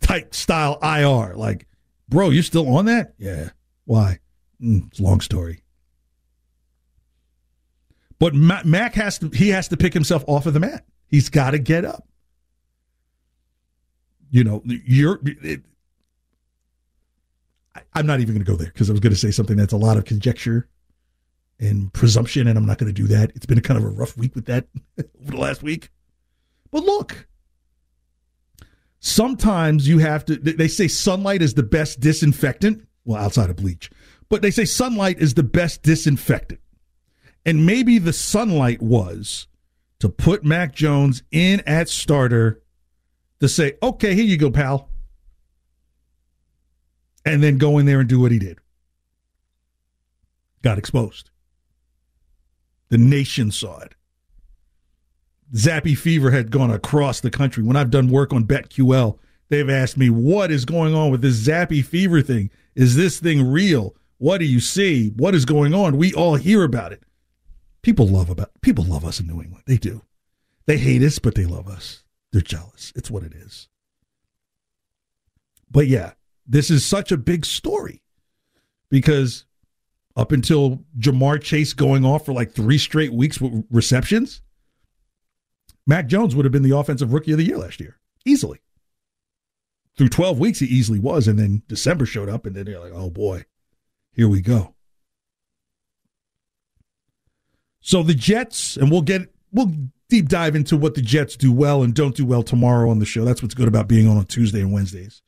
[0.00, 1.34] type style IR.
[1.34, 1.66] Like,
[2.08, 3.14] bro, you're still on that?
[3.18, 3.50] Yeah.
[3.84, 4.20] Why?
[4.62, 5.62] Mm, it's a long story.
[8.18, 9.28] But Mac has to.
[9.28, 10.86] He has to pick himself off of the mat.
[11.08, 12.06] He's got to get up.
[14.30, 15.20] You know, you're.
[15.24, 15.62] It,
[17.94, 19.72] I'm not even going to go there because I was going to say something that's
[19.72, 20.68] a lot of conjecture
[21.58, 23.32] and presumption, and I'm not going to do that.
[23.34, 24.66] It's been a kind of a rough week with that
[24.98, 25.90] over the last week.
[26.70, 27.26] But look,
[29.00, 32.86] sometimes you have to, they say sunlight is the best disinfectant.
[33.04, 33.90] Well, outside of bleach,
[34.28, 36.60] but they say sunlight is the best disinfectant.
[37.44, 39.46] And maybe the sunlight was
[40.00, 42.60] to put Mac Jones in at starter
[43.40, 44.90] to say, okay, here you go, pal
[47.26, 48.58] and then go in there and do what he did.
[50.62, 51.30] Got exposed.
[52.88, 53.94] The nation saw it.
[55.52, 57.62] Zappe fever had gone across the country.
[57.62, 61.46] When I've done work on BetQL, they've asked me, what is going on with this
[61.46, 62.50] Zappe fever thing?
[62.74, 63.94] Is this thing real?
[64.18, 65.10] What do you see?
[65.16, 65.96] What is going on?
[65.96, 67.02] We all hear about it.
[67.82, 69.64] People love about people love us in New England.
[69.66, 70.02] They do.
[70.66, 72.02] They hate us, but they love us.
[72.32, 72.92] They're jealous.
[72.96, 73.68] It's what it is.
[75.70, 76.12] But yeah,
[76.46, 78.02] this is such a big story
[78.90, 79.44] because
[80.16, 84.42] up until Ja'Marr Chase going off for like three straight weeks with receptions,
[85.86, 88.60] Mac Jones would have been the offensive rookie of the year last year, easily.
[89.96, 91.26] Through 12 weeks, he easily was.
[91.26, 93.44] And then December showed up, and then they're like, oh boy,
[94.12, 94.74] here we go.
[97.80, 99.72] So the Jets, and we'll get, we'll
[100.08, 103.06] deep dive into what the Jets do well and don't do well tomorrow on the
[103.06, 103.24] show.
[103.24, 105.22] That's what's good about being on on Tuesday and Wednesdays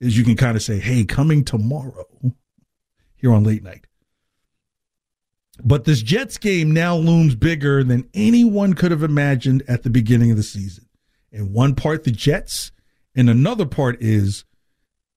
[0.00, 2.06] is you can kind of say, hey, coming tomorrow
[3.16, 3.86] here on late night.
[5.62, 10.30] But this Jets game now looms bigger than anyone could have imagined at the beginning
[10.30, 10.86] of the season.
[11.32, 12.70] And one part, the Jets,
[13.14, 14.44] and another part is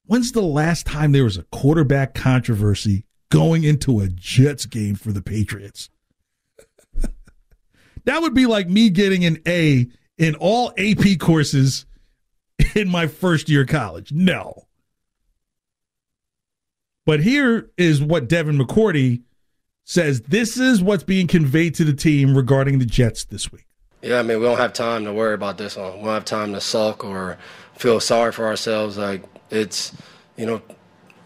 [0.06, 5.12] when's the last time there was a quarterback controversy going into a Jets game for
[5.12, 5.90] the Patriots?
[8.06, 11.86] that would be like me getting an A in all AP courses
[12.76, 14.12] in my first year of college.
[14.12, 14.66] No.
[17.06, 19.24] But here is what Devin McCourty
[19.84, 23.66] says this is what's being conveyed to the team regarding the Jets this week.
[24.02, 25.98] Yeah, I mean, we don't have time to worry about this one.
[25.98, 27.38] We don't have time to sulk or
[27.76, 28.98] feel sorry for ourselves.
[28.98, 29.92] Like it's,
[30.38, 30.62] you know,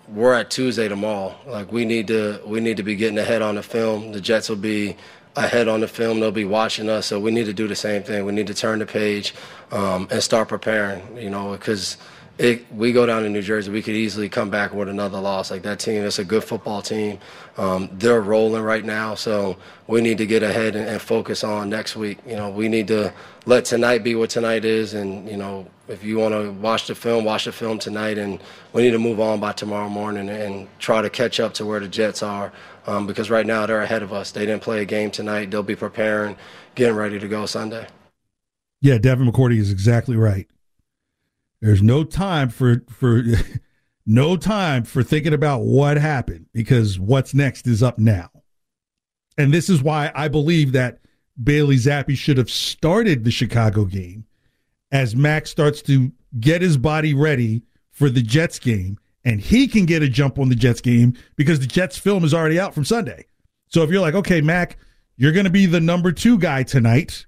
[0.10, 1.36] we're at Tuesday tomorrow.
[1.48, 4.12] Like we need to, we need to be getting ahead on the film.
[4.12, 4.98] The Jets will be
[5.36, 6.20] ahead on the film.
[6.20, 8.26] They'll be watching us, so we need to do the same thing.
[8.26, 9.34] We need to turn the page
[9.72, 11.18] um, and start preparing.
[11.18, 11.98] You know, because
[12.38, 15.52] it, we go down to New Jersey, we could easily come back with another loss.
[15.52, 17.20] Like that team, it's a good football team.
[17.58, 19.56] Um, they're rolling right now, so
[19.88, 22.18] we need to get ahead and, and, focus on next week.
[22.28, 23.14] You know, we need to
[23.46, 26.96] let tonight be what tonight is, and you know, if you want to watch the
[26.96, 28.42] film, watch the film tonight, and
[28.74, 31.80] we need to move on by tomorrow morning and try to catch up to where
[31.80, 32.52] the Jets are,
[32.86, 34.32] um, because right now they're ahead of us.
[34.32, 35.52] They didn't play a game tonight.
[35.52, 36.36] They'll be preparing,
[36.76, 37.88] getting ready to go Sunday.
[38.82, 40.48] Yeah, Devin McCourty is exactly right.
[41.66, 43.24] There's no time for for
[44.06, 48.30] no time for thinking about what happened because what's next is up now.
[49.36, 51.00] And this is why I believe that
[51.44, 54.26] Bailey Zappe should have started the Chicago game
[54.92, 59.88] as Mac's starts to get his body ready for the Jets game and he can
[59.88, 62.86] get a jump on the Jets game because the Jets film is already out from
[62.86, 63.26] Sunday.
[63.70, 64.78] So if you're like, okay, Mac,
[65.18, 67.26] you're going to be the number two guy tonight,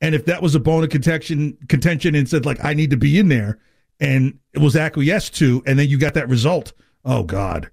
[0.00, 2.96] and if that was a bone of contention, contention and said like I need to
[2.96, 3.60] be in there,
[4.00, 6.72] and it was acquiesced to, and then you got that result,
[7.04, 7.70] oh God,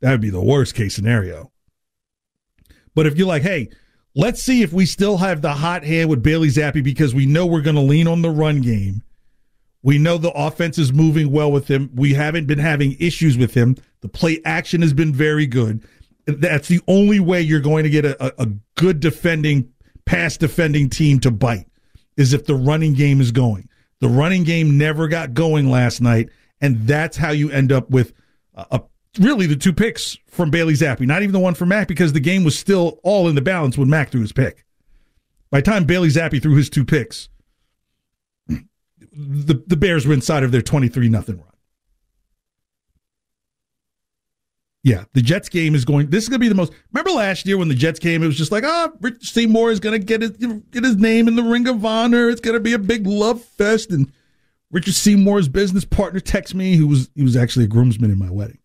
[0.00, 1.52] that would be the worst case scenario.
[2.94, 3.68] But if you're like, hey,
[4.14, 7.46] let's see if we still have the hot hand with Bailey Zappe because we know
[7.46, 9.02] we're going to lean on the run game.
[9.82, 11.90] We know the offense is moving well with him.
[11.94, 13.76] We haven't been having issues with him.
[14.00, 15.84] The play action has been very good.
[16.26, 19.72] That's the only way you're going to get a, a good defending
[20.06, 21.66] pass defending team to bite
[22.16, 23.68] is if the running game is going.
[24.00, 26.28] The running game never got going last night,
[26.60, 28.12] and that's how you end up with
[28.54, 28.82] a, a
[29.18, 32.20] really the two picks from Bailey Zappe, not even the one from Mac, because the
[32.20, 34.64] game was still all in the balance when Mac threw his pick.
[35.50, 37.28] By the time Bailey Zappe threw his two picks,
[38.48, 41.55] the the Bears were inside of their twenty three nothing run.
[44.86, 46.10] Yeah, the Jets game is going.
[46.10, 46.72] This is going to be the most.
[46.92, 49.72] Remember last year when the Jets came, it was just like, ah, oh, Rich Seymour
[49.72, 52.30] is going to get his get his name in the Ring of Honor.
[52.30, 53.90] It's going to be a big love fest.
[53.90, 54.12] And
[54.70, 58.30] Richard Seymour's business partner texts me, who was he was actually a groomsman in my
[58.30, 58.60] wedding.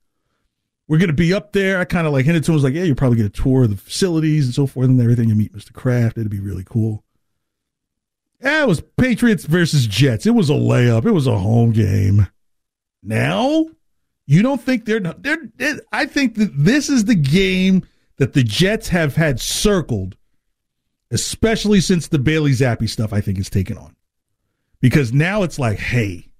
[0.87, 1.79] We're going to be up there.
[1.79, 3.63] I kind of like hinted to him, was like, yeah, you'll probably get a tour
[3.63, 5.27] of the facilities and so forth and everything.
[5.27, 5.73] You meet Mr.
[5.73, 6.19] Kraft.
[6.19, 7.03] It'd be really cool.
[8.43, 10.27] Yeah, it was Patriots versus Jets.
[10.27, 11.07] It was a layup.
[11.07, 12.27] It was a home game.
[13.01, 13.65] Now
[14.31, 15.01] you don't think they're?
[15.01, 20.15] They're, they're, I think that this is the game that the Jets have had circled,
[21.11, 23.11] especially since the Bailey Zappe stuff.
[23.11, 23.93] I think is taken on
[24.79, 26.31] because now it's like, hey,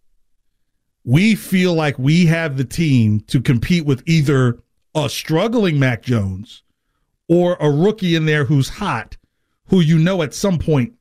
[1.04, 4.60] we feel like we have the team to compete with either
[4.96, 6.64] a struggling Mac Jones
[7.28, 9.18] or a rookie in there who's hot,
[9.68, 10.94] who you know at some point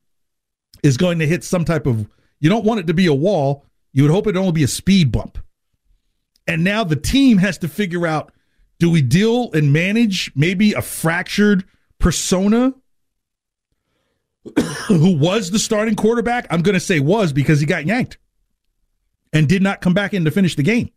[0.82, 2.08] is going to hit some type of.
[2.40, 3.64] You don't want it to be a wall.
[3.92, 5.38] You would hope it only be a speed bump.
[6.50, 8.32] And now the team has to figure out
[8.80, 11.64] do we deal and manage maybe a fractured
[12.00, 12.74] persona
[14.88, 16.48] who was the starting quarterback?
[16.50, 18.18] I'm going to say was because he got yanked
[19.32, 20.90] and did not come back in to finish the game.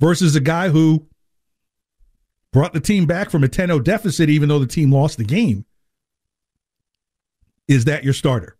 [0.00, 1.06] Versus a guy who
[2.54, 5.24] brought the team back from a 10 0 deficit, even though the team lost the
[5.24, 5.66] game.
[7.66, 8.57] Is that your starter?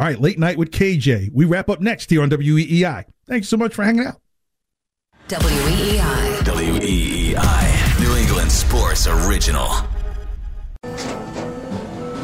[0.00, 1.30] All right, late night with KJ.
[1.34, 3.04] We wrap up next here on WEEI.
[3.26, 4.18] Thanks so much for hanging out.
[5.28, 6.38] WEEI.
[6.38, 8.00] WEEI.
[8.00, 9.68] New England Sports Original.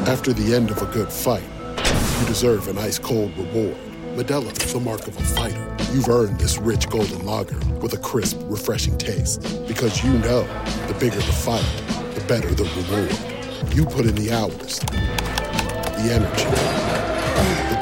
[0.09, 1.43] After the end of a good fight,
[2.19, 3.77] you deserve an ice cold reward.
[4.15, 5.77] Modelo is the mark of a fighter.
[5.93, 9.39] You've earned this rich golden lager with a crisp, refreshing taste.
[9.67, 10.41] Because you know
[10.87, 11.63] the bigger the fight,
[12.15, 13.75] the better the reward.
[13.75, 17.66] You put in the hours, the energy, the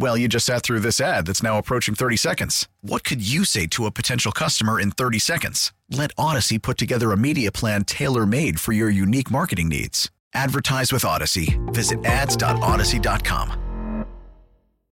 [0.00, 2.66] Well, you just sat through this ad that's now approaching 30 seconds.
[2.80, 5.74] What could you say to a potential customer in 30 seconds?
[5.90, 10.10] Let Audacy put together a media plan tailor made for your unique marketing needs.
[10.32, 11.60] Advertise with Audacy.
[11.74, 14.06] Visit ads.audacy.com.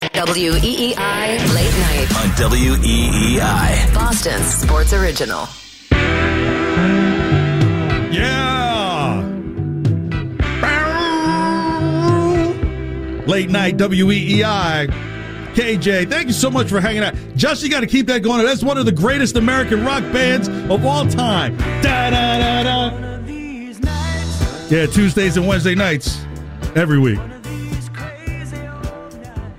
[0.01, 2.09] WEEI E Late Night.
[2.17, 3.93] On WEEI.
[3.93, 5.47] Boston Sports Original.
[13.35, 14.87] Late night WEEI.
[15.55, 17.17] KJ, thank you so much for hanging out.
[17.35, 18.47] Just you got to keep that going.
[18.47, 21.57] That's one of the greatest American rock bands of all time.
[21.83, 22.91] Da, da, da.
[24.71, 26.25] Yeah, Tuesdays and Wednesday nights
[26.77, 27.19] every week.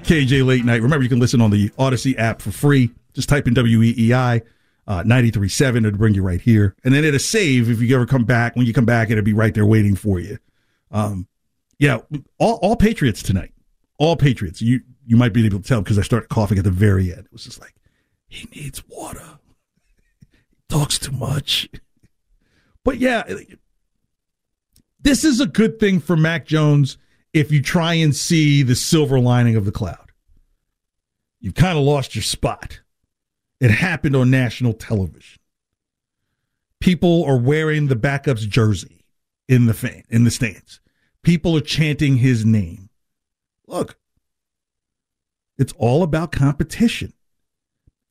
[0.03, 0.82] KJ Late Night.
[0.82, 2.91] Remember, you can listen on the Audacy app for free.
[3.11, 4.41] Just type in WEEI
[4.88, 5.86] uh, 93.7.
[5.86, 6.78] It'll bring you right here.
[6.86, 8.55] And then it'll save if you ever come back.
[8.55, 10.38] When you come back, it'll be right there waiting for you.
[10.91, 11.28] Um,
[11.78, 11.99] yeah,
[12.39, 13.51] all, all Patriots tonight.
[13.97, 14.61] All Patriots.
[14.61, 17.25] You you might be able to tell because I started coughing at the very end.
[17.25, 17.75] It was just like,
[18.27, 19.39] he needs water.
[20.31, 20.37] he
[20.69, 21.69] talks too much.
[22.83, 23.23] But yeah,
[24.99, 26.97] this is a good thing for Mac Jones
[27.33, 30.11] if you try and see the silver lining of the cloud.
[31.39, 32.79] You've kind of lost your spot.
[33.59, 35.39] It happened on national television.
[36.79, 39.05] People are wearing the backup's jersey
[39.47, 40.81] in the fan in the stands.
[41.23, 42.84] People are chanting his name.
[43.68, 43.97] Look,
[45.57, 47.13] it's all about competition.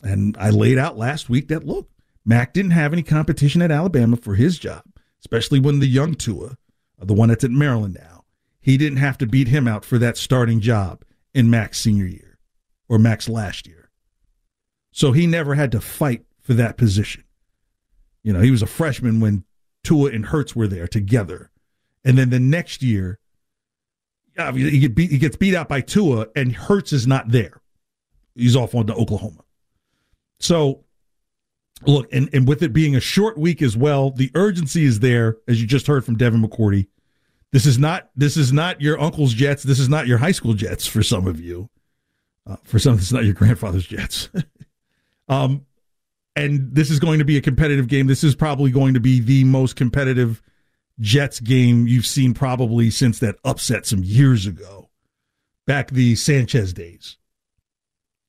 [0.02, 1.88] And I laid out last week that look,
[2.24, 4.82] Mac didn't have any competition at Alabama for his job,
[5.20, 6.56] especially when the young Tua,
[6.98, 8.24] the one that's at Maryland now,
[8.60, 12.38] he didn't have to beat him out for that starting job in Mac's senior year
[12.88, 13.90] or Mac's last year.
[14.90, 17.24] So he never had to fight for that position.
[18.22, 19.44] You know, he was a freshman when
[19.82, 21.50] Tua and Hurts were there together.
[22.04, 23.18] And then the next year,
[24.36, 27.60] yeah, he, beat, he gets beat out by Tua, and Hurts is not there.
[28.34, 29.44] He's off on to Oklahoma.
[30.40, 30.84] So,
[31.86, 35.38] look, and, and with it being a short week as well, the urgency is there,
[35.46, 36.88] as you just heard from Devin McCourty.
[37.52, 39.62] This is not this is not your uncle's Jets.
[39.62, 41.70] This is not your high school Jets for some of you.
[42.44, 44.28] Uh, for some, it's not your grandfather's Jets.
[45.28, 45.64] um,
[46.34, 48.08] and this is going to be a competitive game.
[48.08, 50.42] This is probably going to be the most competitive
[51.00, 54.90] Jets game you've seen probably since that upset some years ago,
[55.66, 57.16] back the Sanchez days,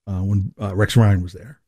[0.08, 1.60] uh, when uh, Rex Ryan was there.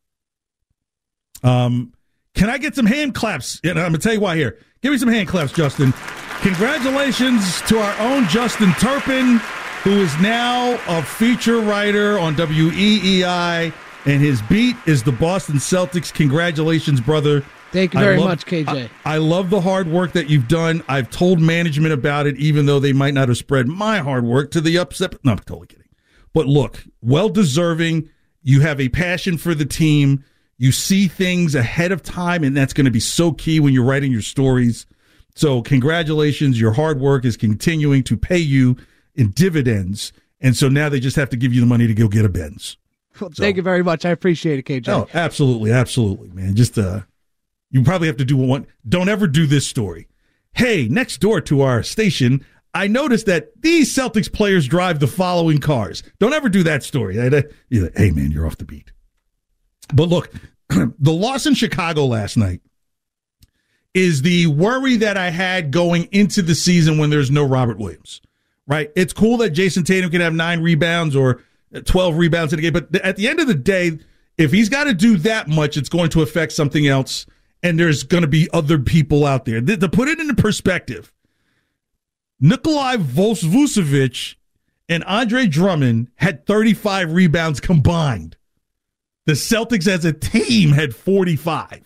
[1.43, 1.93] Um,
[2.34, 3.60] can I get some hand claps?
[3.64, 4.60] And I'm gonna tell you why here.
[4.82, 5.93] Give me some hand claps, Justin.
[6.41, 9.38] Congratulations to our own Justin Turpin,
[9.84, 13.74] who is now a feature writer on WEEI,
[14.06, 16.14] and his beat is the Boston Celtics.
[16.14, 17.43] Congratulations, brother.
[17.72, 18.89] Thank you very love- much, KJ.
[19.05, 20.84] I, I love the hard work that you've done.
[20.88, 24.51] I've told management about it, even though they might not have spread my hard work
[24.51, 25.13] to the upset.
[25.24, 25.88] No, I'm totally kidding.
[26.34, 28.09] But look, well deserving.
[28.43, 30.24] You have a passion for the team.
[30.57, 33.84] You see things ahead of time, and that's going to be so key when you're
[33.84, 34.86] writing your stories.
[35.36, 36.59] So, congratulations.
[36.59, 38.76] Your hard work is continuing to pay you
[39.13, 40.13] in dividends.
[40.39, 42.30] And so now they just have to give you the money to go get a
[42.30, 42.78] Benz.
[43.20, 44.05] Well, Thank you very much.
[44.05, 44.89] I appreciate it, KJ.
[44.89, 46.55] Oh, absolutely, absolutely, man.
[46.55, 47.01] Just uh
[47.70, 50.07] you probably have to do one don't ever do this story.
[50.53, 55.59] Hey, next door to our station, I noticed that these Celtics players drive the following
[55.59, 56.03] cars.
[56.20, 57.15] Don't ever do that story.
[57.15, 58.91] Hey man, you're off the beat.
[59.93, 60.32] But look,
[60.70, 62.61] the loss in Chicago last night
[63.93, 68.22] is the worry that I had going into the season when there's no Robert Williams.
[68.68, 68.91] Right?
[68.95, 71.41] It's cool that Jayson Tatum can have 9 rebounds or
[71.86, 73.97] 12 rebounds in a game, but at the end of the day,
[74.38, 77.26] if he's got to do that much, it's going to affect something else
[77.64, 79.62] and there's going to be other people out there.
[79.62, 81.12] Th- To put it into perspective,
[82.39, 84.36] Nikolai Vucevic
[84.89, 88.38] and Andre Drummond had 35 rebounds combined.
[89.26, 91.84] The Celtics as a team had 45.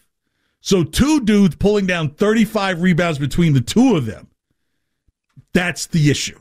[0.59, 4.28] So two dudes pulling down 35 rebounds between the two of them.
[5.53, 6.39] That's the issue.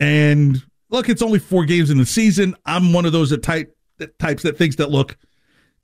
[0.00, 2.56] And look, it's only four games in the season.
[2.64, 5.16] I'm one of those that type that types that thinks that look,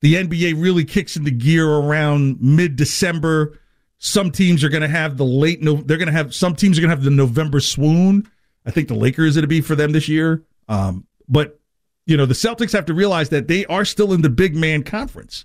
[0.01, 3.59] the NBA really kicks into gear around mid December.
[3.99, 5.75] Some teams are going to have the late no.
[5.75, 8.31] They're going to have some teams are going to have the November swoon.
[8.65, 10.45] I think the Lakers it'll be for them this year.
[10.69, 11.59] Um, but
[12.07, 14.85] you know the Celtics have to realize that they are still in the big man
[14.85, 15.45] conference,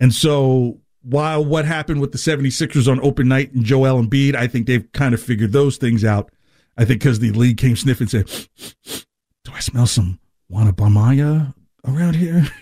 [0.00, 4.48] and so while what happened with the 76ers on open night and Joel Embiid, I
[4.48, 6.32] think they've kind of figured those things out.
[6.76, 9.04] I think because the league came sniffing and said,
[9.44, 10.18] "Do I smell some
[10.50, 11.54] Wanabamaya
[11.86, 12.48] around here?"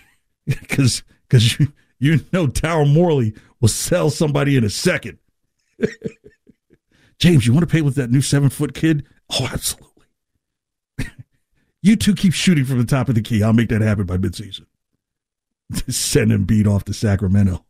[0.45, 5.17] Because because you you know Daryl Morey will sell somebody in a second.
[7.19, 9.05] James, you want to pay with that new seven foot kid?
[9.31, 10.05] Oh, absolutely.
[11.81, 13.41] you two keep shooting from the top of the key.
[13.41, 14.65] I'll make that happen by midseason.
[15.89, 17.65] Send him beat off to Sacramento.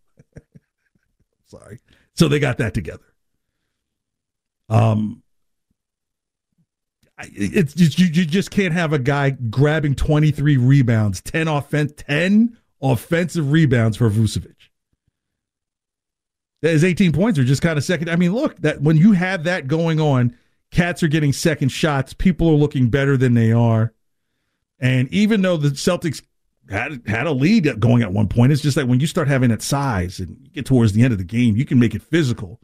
[1.46, 1.80] Sorry.
[2.16, 3.06] So they got that together.
[4.68, 5.22] Um,
[7.20, 12.58] it's just, you, you just can't have a guy grabbing 23 rebounds, 10 offense, 10
[12.82, 14.56] offensive rebounds for Vucevic.
[16.62, 18.10] His 18 points are just kind of second.
[18.10, 20.36] I mean, look, that when you have that going on,
[20.72, 22.14] cats are getting second shots.
[22.14, 23.94] People are looking better than they are.
[24.80, 26.24] And even though the Celtics
[26.70, 29.50] had had a lead going at one point, it's just that when you start having
[29.50, 32.02] that size and you get towards the end of the game, you can make it
[32.02, 32.60] physical.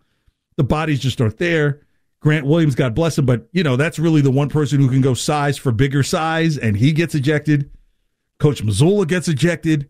[0.58, 1.82] The bodies just aren't there.
[2.22, 5.02] Grant Williams, God bless him, but you know that's really the one person who can
[5.02, 7.72] go size for bigger size, and he gets ejected.
[8.40, 9.90] Coach Mazzulla gets ejected.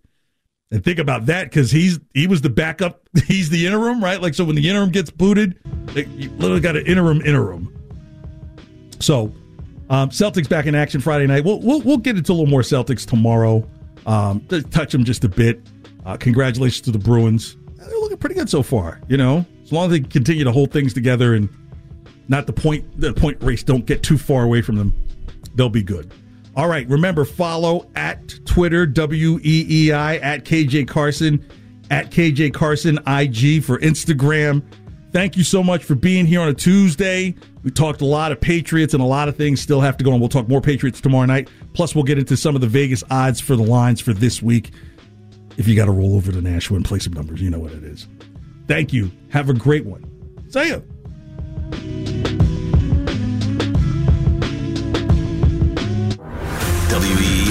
[0.72, 3.02] And think about that because he's he was the backup.
[3.28, 4.22] He's the interim, right?
[4.22, 7.78] Like so, when the interim gets booted, they, you literally got an interim interim.
[9.00, 9.34] So,
[9.90, 11.44] um, Celtics back in action Friday night.
[11.44, 13.68] We'll we'll, we'll get into a little more Celtics tomorrow.
[14.06, 15.62] Um, touch them just a bit.
[16.06, 17.58] Uh, congratulations to the Bruins.
[17.76, 19.02] They're looking pretty good so far.
[19.10, 21.50] You know, as long as they continue to hold things together and
[22.30, 24.94] not the point the point race don't get too far away from them,
[25.56, 26.14] they'll be good.
[26.56, 26.88] All right.
[26.88, 31.46] Remember, follow at Twitter, W E E I, at KJ Carson,
[31.90, 34.64] at KJ Carson IG for Instagram.
[35.12, 37.36] Thank you so much for being here on a Tuesday.
[37.64, 40.14] We talked a lot of Patriots and a lot of things still have to go
[40.14, 40.20] on.
[40.20, 41.50] We'll talk more Patriots tomorrow night.
[41.74, 44.72] Plus, we'll get into some of the Vegas odds for the lines for this week.
[45.58, 47.74] If you got to roll over to Nashua and play some numbers, you know what
[47.74, 48.08] it is.
[48.68, 49.12] Thank you.
[49.30, 50.10] Have a great one.
[50.50, 50.80] See ya.